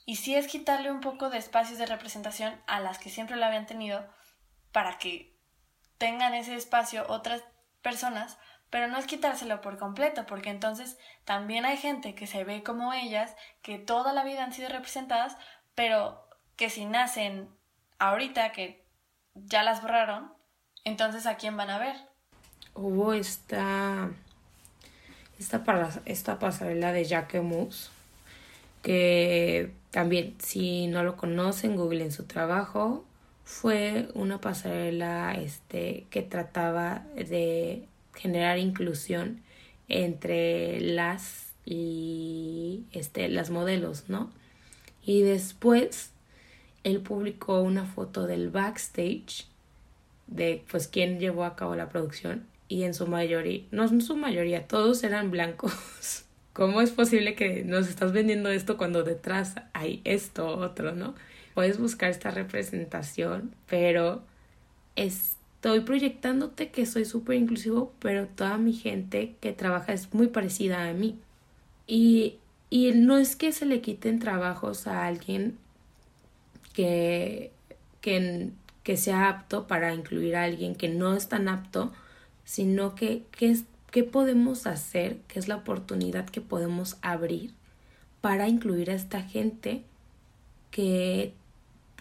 Y 0.05 0.17
sí 0.17 0.35
es 0.35 0.47
quitarle 0.47 0.91
un 0.91 0.99
poco 0.99 1.29
de 1.29 1.37
espacios 1.37 1.79
de 1.79 1.85
representación 1.85 2.59
a 2.67 2.79
las 2.79 2.99
que 2.99 3.09
siempre 3.09 3.37
lo 3.37 3.45
habían 3.45 3.65
tenido 3.65 4.05
para 4.71 4.97
que 4.97 5.33
tengan 5.97 6.33
ese 6.33 6.55
espacio 6.55 7.05
otras 7.07 7.43
personas, 7.81 8.37
pero 8.69 8.87
no 8.87 8.97
es 8.97 9.05
quitárselo 9.05 9.61
por 9.61 9.77
completo, 9.77 10.25
porque 10.25 10.49
entonces 10.49 10.97
también 11.25 11.63
hay 11.65 11.77
gente 11.77 12.15
que 12.15 12.27
se 12.27 12.43
ve 12.43 12.63
como 12.63 12.91
ellas, 12.91 13.35
que 13.61 13.77
toda 13.77 14.13
la 14.13 14.23
vida 14.23 14.43
han 14.43 14.51
sido 14.51 14.69
representadas, 14.69 15.37
pero 15.75 16.27
que 16.55 16.69
si 16.69 16.85
nacen 16.85 17.49
ahorita 17.99 18.51
que 18.51 18.83
ya 19.35 19.63
las 19.63 19.81
borraron, 19.81 20.33
entonces 20.83 21.25
¿a 21.25 21.35
quién 21.35 21.55
van 21.55 21.69
a 21.69 21.79
ver? 21.79 21.95
Hubo 22.75 23.13
esta, 23.13 24.09
esta, 25.39 25.63
esta 26.05 26.39
pasarela 26.39 26.91
de 26.91 27.05
Jacquemus, 27.05 27.91
que 28.83 29.71
también, 29.89 30.35
si 30.37 30.85
no 30.85 31.03
lo 31.03 31.17
conocen, 31.17 31.75
Google 31.75 32.03
en 32.03 32.11
su 32.11 32.25
trabajo, 32.25 33.03
fue 33.43 34.09
una 34.13 34.39
pasarela 34.39 35.33
este, 35.33 36.05
que 36.11 36.21
trataba 36.21 37.05
de 37.15 37.87
generar 38.13 38.59
inclusión 38.59 39.41
entre 39.87 40.79
las 40.81 41.53
y 41.65 42.83
este, 42.91 43.29
las 43.29 43.49
modelos, 43.49 44.09
¿no? 44.09 44.31
Y 45.01 45.21
después 45.21 46.11
él 46.83 46.99
publicó 46.99 47.61
una 47.61 47.85
foto 47.85 48.27
del 48.27 48.49
backstage 48.49 49.47
de 50.27 50.63
pues 50.69 50.87
quién 50.87 51.19
llevó 51.19 51.45
a 51.45 51.55
cabo 51.55 51.75
la 51.75 51.89
producción 51.89 52.45
y 52.67 52.83
en 52.83 52.93
su 52.93 53.07
mayoría, 53.07 53.63
no 53.71 53.85
en 53.85 54.01
su 54.01 54.15
mayoría, 54.15 54.67
todos 54.67 55.03
eran 55.03 55.31
blancos. 55.31 56.22
¿Cómo 56.53 56.81
es 56.81 56.91
posible 56.91 57.35
que 57.35 57.63
nos 57.63 57.87
estás 57.89 58.11
vendiendo 58.11 58.49
esto 58.49 58.77
cuando 58.77 59.03
detrás 59.03 59.55
hay 59.73 60.01
esto 60.03 60.47
otro, 60.47 60.93
no? 60.93 61.15
Puedes 61.55 61.79
buscar 61.79 62.11
esta 62.11 62.29
representación, 62.29 63.55
pero 63.67 64.21
estoy 64.95 65.81
proyectándote 65.81 66.69
que 66.69 66.85
soy 66.85 67.05
súper 67.05 67.37
inclusivo, 67.37 67.93
pero 67.99 68.27
toda 68.27 68.57
mi 68.59 68.73
gente 68.73 69.35
que 69.41 69.51
trabaja 69.51 69.93
es 69.93 70.13
muy 70.13 70.27
parecida 70.27 70.87
a 70.87 70.93
mí. 70.93 71.19
Y, 71.87 72.37
y 72.69 72.91
no 72.91 73.17
es 73.17 73.35
que 73.35 73.51
se 73.51 73.65
le 73.65 73.81
quiten 73.81 74.19
trabajos 74.19 74.85
a 74.87 75.07
alguien 75.07 75.57
que, 76.73 77.51
que, 78.01 78.51
que 78.83 78.97
sea 78.97 79.29
apto 79.29 79.67
para 79.67 79.93
incluir 79.95 80.35
a 80.35 80.43
alguien 80.43 80.75
que 80.75 80.89
no 80.89 81.15
es 81.15 81.29
tan 81.29 81.47
apto, 81.47 81.91
sino 82.45 82.95
que 82.95 83.23
qué 83.93 84.03
podemos 84.03 84.65
hacer, 84.65 85.21
qué 85.27 85.37
es 85.37 85.47
la 85.47 85.57
oportunidad 85.57 86.25
que 86.25 86.41
podemos 86.41 86.97
abrir 87.03 87.53
para 88.21 88.47
incluir 88.47 88.89
a 88.89 88.95
esta 88.95 89.21
gente 89.21 89.83
que, 90.71 91.35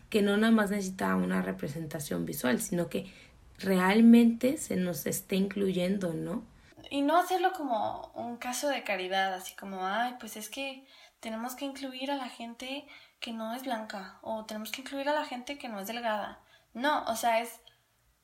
que 0.09 0.23
no 0.23 0.39
nada 0.39 0.55
más 0.55 0.71
necesita 0.71 1.15
una 1.17 1.43
representación 1.43 2.25
visual, 2.25 2.63
sino 2.63 2.89
que 2.89 3.13
realmente 3.59 4.57
se 4.57 4.77
nos 4.77 5.05
esté 5.05 5.37
incluyendo, 5.37 6.15
¿no? 6.15 6.43
Y 6.89 7.03
no 7.03 7.19
hacerlo 7.19 7.53
como 7.53 8.11
un 8.15 8.39
caso 8.39 8.71
de 8.71 8.85
caridad, 8.85 9.35
así 9.35 9.55
como, 9.55 9.87
ay, 9.87 10.15
pues 10.19 10.39
es 10.39 10.49
que 10.49 10.87
tenemos 11.21 11.55
que 11.55 11.67
incluir 11.67 12.11
a 12.11 12.17
la 12.17 12.31
gente 12.31 12.87
que 13.21 13.35
no 13.35 13.55
es 13.55 13.65
blanca 13.65 14.19
o 14.23 14.47
tenemos 14.47 14.73
que 14.73 14.81
incluir 14.81 15.11
a 15.11 15.15
la 15.15 15.27
gente 15.27 15.59
que 15.59 15.69
no 15.69 15.79
es 15.79 15.89
delgada. 15.89 16.41
No, 16.73 17.05
o 17.05 17.17
sea, 17.17 17.43
es, 17.43 17.61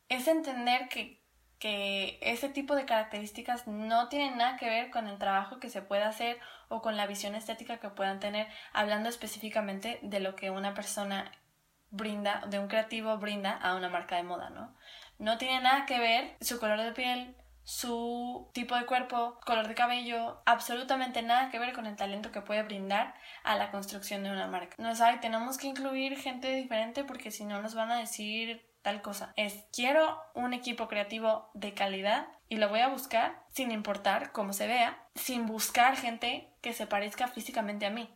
es 0.09 0.27
entender 0.27 0.89
que, 0.89 1.18
que 1.59 2.19
ese 2.23 2.49
tipo 2.49 2.75
de 2.75 2.87
características 2.87 3.67
no 3.67 4.09
tienen 4.09 4.39
nada 4.39 4.57
que 4.57 4.69
ver 4.69 4.91
con 4.91 5.09
el 5.09 5.19
trabajo 5.19 5.59
que 5.59 5.71
se 5.71 5.83
pueda 5.83 6.09
hacer 6.09 6.39
o 6.69 6.83
con 6.83 6.97
la 6.97 7.07
visión 7.07 7.35
estética 7.35 7.79
que 7.79 7.91
puedan 7.91 8.21
tener, 8.21 8.47
hablando 8.73 9.09
específicamente 9.09 9.99
de 10.03 10.21
lo 10.21 10.37
que 10.37 10.51
una 10.51 10.75
persona 10.75 11.33
brinda, 11.91 12.45
de 12.49 12.59
un 12.59 12.69
creativo 12.69 13.17
brinda 13.19 13.53
a 13.53 13.75
una 13.75 13.89
marca 13.89 14.17
de 14.17 14.23
moda, 14.23 14.51
¿no? 14.51 14.75
No 15.19 15.39
tiene 15.39 15.61
nada 15.61 15.87
que 15.87 15.99
ver 15.99 16.37
su 16.41 16.61
color 16.61 16.81
de 16.81 16.93
piel, 16.93 17.35
su 17.65 18.49
tipo 18.55 18.77
de 18.77 18.87
cuerpo, 18.87 19.39
color 19.45 19.69
de 19.69 19.75
cabello, 19.75 20.41
absolutamente 20.47 21.23
nada 21.23 21.51
que 21.51 21.59
ver 21.59 21.75
con 21.75 21.87
el 21.87 21.97
talento 21.97 22.31
que 22.31 22.41
puede 22.41 22.63
brindar 22.63 23.15
a 23.43 23.57
la 23.57 23.71
construcción 23.71 24.23
de 24.23 24.31
una 24.31 24.47
marca. 24.47 24.77
No 24.79 24.91
es, 24.91 25.01
ay, 25.01 25.19
tenemos 25.21 25.59
que 25.59 25.67
incluir 25.67 26.17
gente 26.19 26.55
diferente 26.55 27.05
porque 27.05 27.31
si 27.31 27.45
no 27.45 27.61
nos 27.61 27.75
van 27.75 27.91
a 27.91 27.99
decir 27.99 28.68
cosa. 29.03 29.33
Es, 29.37 29.67
quiero 29.73 30.21
un 30.35 30.53
equipo 30.53 30.89
creativo 30.89 31.51
de 31.55 31.75
calidad 31.75 32.29
y 32.49 32.57
lo 32.57 32.69
voy 32.69 32.81
a 32.81 32.89
buscar 32.89 33.43
sin 33.49 33.71
importar 33.71 34.33
cómo 34.33 34.53
se 34.53 34.67
vea, 34.67 35.07
sin 35.15 35.47
buscar 35.47 35.97
gente 35.97 36.49
que 36.61 36.73
se 36.73 36.87
parezca 36.87 37.29
físicamente 37.29 37.87
a 37.87 37.91
mí. 37.91 38.15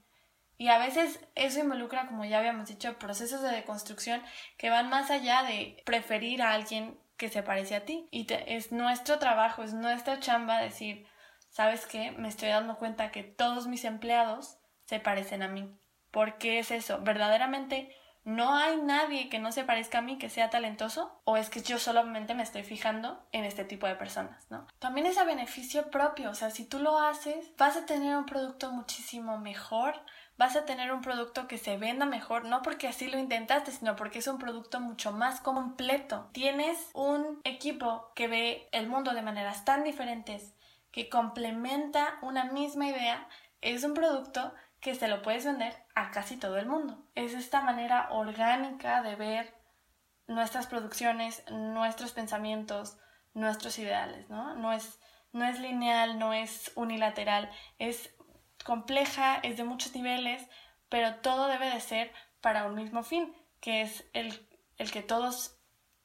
Y 0.59 0.69
a 0.69 0.79
veces 0.79 1.21
eso 1.35 1.61
involucra, 1.61 2.07
como 2.07 2.25
ya 2.25 2.39
habíamos 2.39 2.69
dicho, 2.69 2.99
procesos 2.99 3.43
de 3.43 3.51
deconstrucción 3.51 4.23
que 4.57 4.71
van 4.71 4.89
más 4.89 5.11
allá 5.11 5.43
de 5.43 5.83
preferir 5.85 6.43
a 6.43 6.53
alguien 6.53 6.99
que 7.17 7.29
se 7.29 7.43
parece 7.43 7.75
a 7.75 7.85
ti. 7.85 8.07
Y 8.11 8.27
es 8.47 8.73
nuestro 8.73 9.19
trabajo, 9.19 9.63
es 9.63 9.75
nuestra 9.75 10.21
chamba 10.21 10.59
decir, 10.59 11.07
¿sabes 11.51 11.87
qué? 11.87 12.13
Me 12.13 12.29
estoy 12.29 12.49
dando 12.51 12.79
cuenta 12.79 13.11
que 13.11 13.23
todos 13.23 13.67
mis 13.67 13.85
empleados 13.85 14.59
se 14.85 15.01
parecen 15.01 15.43
a 15.43 15.49
mí. 15.49 15.77
¿Por 16.11 16.39
qué 16.39 16.59
es 16.59 16.71
eso? 16.71 17.01
¿Verdaderamente 17.01 17.97
no 18.25 18.57
hay 18.57 18.77
nadie 18.77 19.29
que 19.29 19.39
no 19.39 19.53
se 19.53 19.65
parezca 19.65 19.99
a 19.99 20.03
mí 20.03 20.19
que 20.19 20.31
sea 20.31 20.51
talentoso? 20.51 21.21
¿O 21.25 21.37
es 21.37 21.51
que 21.51 21.63
yo 21.63 21.79
solamente 21.79 22.35
me 22.35 22.43
estoy 22.43 22.63
fijando 22.63 23.27
en 23.33 23.45
este 23.45 23.65
tipo 23.65 23.87
de 23.87 23.97
personas, 23.97 24.51
¿no? 24.51 24.67
También 24.79 25.07
es 25.07 25.19
a 25.19 25.25
beneficio 25.25 25.91
propio, 25.91 26.31
o 26.31 26.35
sea, 26.35 26.51
si 26.51 26.65
tú 26.65 26.79
lo 26.79 26.99
haces, 26.99 27.53
vas 27.57 27.77
a 27.77 27.87
tener 27.87 28.17
un 28.17 28.27
producto 28.27 28.71
muchísimo 28.71 29.39
mejor, 29.39 29.95
vas 30.37 30.57
a 30.57 30.65
tener 30.65 30.93
un 30.93 31.03
producto 31.03 31.47
que 31.49 31.59
se 31.59 31.77
venda 31.77 32.07
mejor, 32.07 32.45
no 32.45 32.63
porque 32.63 32.89
así 32.89 33.09
lo 33.09 33.19
intentaste, 33.19 33.73
sino 33.73 33.97
porque 33.97 34.21
es 34.21 34.27
un 34.27 34.39
producto 34.39 34.81
mucho 34.81 35.13
más 35.13 35.41
completo. 35.41 36.31
Tienes 36.33 36.91
un 36.95 37.41
equipo 37.45 38.13
que 38.15 38.29
ve 38.29 38.69
el 38.73 38.89
mundo 38.89 39.13
de 39.15 39.23
maneras 39.23 39.65
tan 39.65 39.85
diferentes, 39.85 40.55
que 40.91 41.09
complementa 41.09 42.19
una 42.23 42.45
misma 42.45 42.87
idea, 42.87 43.29
es 43.61 43.85
un 43.85 43.95
producto 43.95 44.53
que 44.83 44.97
se 44.97 45.07
lo 45.07 45.23
puedes 45.23 45.47
vender 45.47 45.75
a 45.95 46.11
casi 46.11 46.37
todo 46.37 46.59
el 46.59 46.67
mundo. 46.67 47.07
Es 47.15 47.35
esta 47.35 47.63
manera 47.63 48.09
orgánica 48.11 49.01
de 49.01 49.15
ver 49.15 49.55
nuestras 50.27 50.67
producciones, 50.67 51.45
nuestros 51.51 52.11
pensamientos, 52.11 52.99
nuestros 53.33 53.79
ideales, 53.79 54.29
¿no? 54.29 54.57
No 54.57 54.73
es, 54.73 54.99
no 55.33 55.45
es 55.45 55.61
lineal, 55.61 56.19
no 56.19 56.33
es 56.33 56.73
unilateral, 56.75 57.49
es 57.79 58.13
compleja, 58.65 59.37
es 59.37 59.57
de 59.57 59.63
muchos 59.63 59.95
niveles, 59.95 60.45
pero 60.89 61.15
todo 61.17 61.47
debe 61.47 61.71
de 61.71 61.81
ser 61.81 62.13
para 62.41 62.65
un 62.65 62.75
mismo 62.75 63.05
fin, 63.05 63.33
que 63.61 63.83
es 63.83 64.05
el, 64.13 64.49
el 64.79 64.91
que 64.91 65.03
todos 65.03 65.61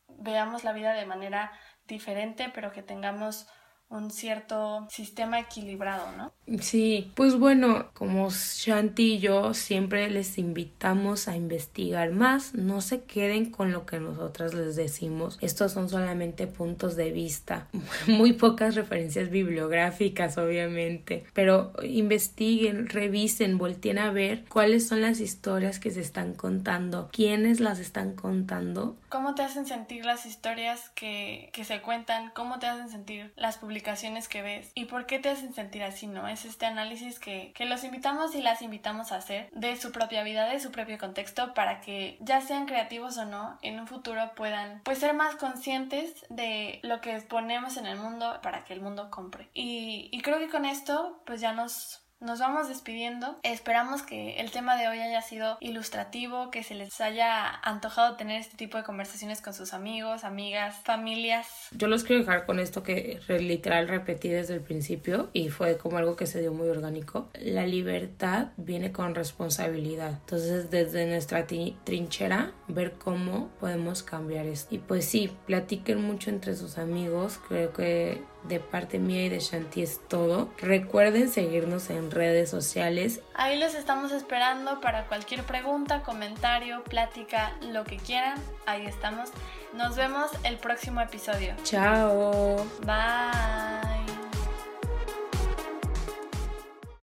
veamos 0.07 0.63
la 0.63 0.73
vida 0.73 0.93
de 0.93 1.07
manera 1.07 1.51
diferente, 1.87 2.49
pero 2.53 2.71
que 2.71 2.83
tengamos 2.83 3.47
un 3.89 4.11
cierto 4.11 4.85
sistema 4.89 5.39
equilibrado, 5.39 6.11
¿no? 6.17 6.33
Sí, 6.59 7.11
pues 7.15 7.37
bueno, 7.37 7.87
como 7.93 8.29
Shanti 8.29 9.13
y 9.15 9.19
yo 9.19 9.53
siempre 9.53 10.09
les 10.09 10.37
invitamos 10.37 11.27
a 11.27 11.37
investigar 11.37 12.11
más, 12.11 12.53
no 12.53 12.81
se 12.81 13.03
queden 13.03 13.49
con 13.49 13.71
lo 13.71 13.85
que 13.85 13.99
nosotras 13.99 14.53
les 14.53 14.75
decimos, 14.75 15.37
estos 15.41 15.71
son 15.71 15.89
solamente 15.89 16.47
puntos 16.47 16.95
de 16.95 17.11
vista, 17.11 17.67
muy 18.07 18.33
pocas 18.33 18.75
referencias 18.75 19.29
bibliográficas 19.29 20.37
obviamente, 20.37 21.25
pero 21.33 21.71
investiguen, 21.83 22.87
revisen, 22.87 23.57
volteen 23.57 23.99
a 23.99 24.11
ver 24.11 24.43
cuáles 24.49 24.87
son 24.87 25.01
las 25.01 25.21
historias 25.21 25.79
que 25.79 25.91
se 25.91 26.01
están 26.01 26.33
contando, 26.33 27.09
quiénes 27.11 27.59
las 27.59 27.79
están 27.79 28.15
contando. 28.15 28.95
¿Cómo 29.09 29.35
te 29.35 29.43
hacen 29.43 29.65
sentir 29.65 30.05
las 30.05 30.25
historias 30.25 30.89
que, 30.89 31.49
que 31.53 31.63
se 31.63 31.81
cuentan? 31.81 32.31
¿Cómo 32.31 32.59
te 32.59 32.67
hacen 32.67 32.89
sentir 32.89 33.33
las 33.35 33.57
publicaciones? 33.57 34.27
que 34.27 34.41
ves 34.41 34.71
y 34.73 34.85
por 34.85 35.05
qué 35.05 35.19
te 35.19 35.29
hacen 35.29 35.53
sentir 35.53 35.83
así, 35.83 36.07
¿no? 36.07 36.27
Es 36.27 36.45
este 36.45 36.65
análisis 36.65 37.19
que, 37.19 37.51
que 37.53 37.65
los 37.65 37.83
invitamos 37.83 38.35
y 38.35 38.41
las 38.41 38.61
invitamos 38.61 39.11
a 39.11 39.17
hacer 39.17 39.49
de 39.51 39.75
su 39.75 39.91
propia 39.91 40.23
vida, 40.23 40.47
de 40.47 40.59
su 40.59 40.71
propio 40.71 40.97
contexto, 40.97 41.53
para 41.53 41.81
que 41.81 42.17
ya 42.21 42.41
sean 42.41 42.65
creativos 42.65 43.17
o 43.17 43.25
no, 43.25 43.57
en 43.61 43.79
un 43.79 43.87
futuro 43.87 44.31
puedan 44.35 44.81
pues 44.83 44.99
ser 44.99 45.13
más 45.13 45.35
conscientes 45.35 46.25
de 46.29 46.79
lo 46.83 47.01
que 47.01 47.19
ponemos 47.21 47.77
en 47.77 47.85
el 47.85 47.97
mundo 47.97 48.39
para 48.41 48.63
que 48.63 48.73
el 48.73 48.81
mundo 48.81 49.09
compre. 49.11 49.49
Y, 49.53 50.09
y 50.11 50.21
creo 50.21 50.39
que 50.39 50.49
con 50.49 50.65
esto 50.65 51.21
pues 51.25 51.41
ya 51.41 51.53
nos 51.53 52.06
nos 52.19 52.39
vamos 52.39 52.67
despidiendo. 52.67 53.37
Esperamos 53.43 54.01
que 54.01 54.39
el 54.39 54.51
tema 54.51 54.77
de 54.77 54.87
hoy 54.87 54.99
haya 54.99 55.21
sido 55.21 55.57
ilustrativo, 55.59 56.49
que 56.49 56.63
se 56.63 56.75
les 56.75 56.99
haya 56.99 57.49
antojado 57.61 58.15
tener 58.15 58.41
este 58.41 58.57
tipo 58.57 58.77
de 58.77 58.83
conversaciones 58.83 59.41
con 59.41 59.53
sus 59.53 59.73
amigos, 59.73 60.23
amigas, 60.23 60.75
familias. 60.83 61.47
Yo 61.71 61.87
los 61.87 62.03
quiero 62.03 62.21
dejar 62.21 62.45
con 62.45 62.59
esto 62.59 62.83
que 62.83 63.19
literal 63.39 63.87
repetí 63.87 64.29
desde 64.29 64.55
el 64.55 64.61
principio 64.61 65.29
y 65.33 65.49
fue 65.49 65.77
como 65.77 65.97
algo 65.97 66.15
que 66.15 66.25
se 66.25 66.41
dio 66.41 66.53
muy 66.53 66.67
orgánico. 66.69 67.29
La 67.39 67.65
libertad 67.65 68.47
viene 68.57 68.91
con 68.91 69.13
responsabilidad. 69.13 70.11
Entonces, 70.21 70.71
desde 70.71 71.05
nuestra 71.05 71.45
trinchera, 71.45 72.51
ver 72.67 72.93
cómo 72.93 73.49
podemos 73.59 74.01
cambiar 74.03 74.45
esto. 74.47 74.73
Y 74.73 74.79
pues 74.79 75.05
sí, 75.05 75.31
platiquen 75.45 76.01
mucho 76.01 76.29
entre 76.29 76.55
sus 76.55 76.77
amigos. 76.77 77.39
Creo 77.47 77.73
que 77.73 78.21
de 78.47 78.59
parte 78.59 78.99
mía 78.99 79.25
y 79.25 79.29
de 79.29 79.39
Shanti 79.39 79.81
es 79.81 79.99
todo. 80.07 80.49
Recuerden 80.59 81.29
seguirnos 81.29 81.89
en 81.89 82.11
redes 82.11 82.49
sociales. 82.49 83.21
Ahí 83.33 83.59
los 83.59 83.75
estamos 83.75 84.11
esperando 84.11 84.79
para 84.81 85.07
cualquier 85.07 85.43
pregunta, 85.43 86.03
comentario, 86.03 86.83
plática, 86.83 87.53
lo 87.61 87.83
que 87.83 87.97
quieran. 87.97 88.37
Ahí 88.65 88.85
estamos. 88.85 89.29
Nos 89.73 89.95
vemos 89.95 90.31
el 90.43 90.57
próximo 90.57 91.01
episodio. 91.01 91.55
Chao. 91.63 92.65
Bye. 92.85 94.16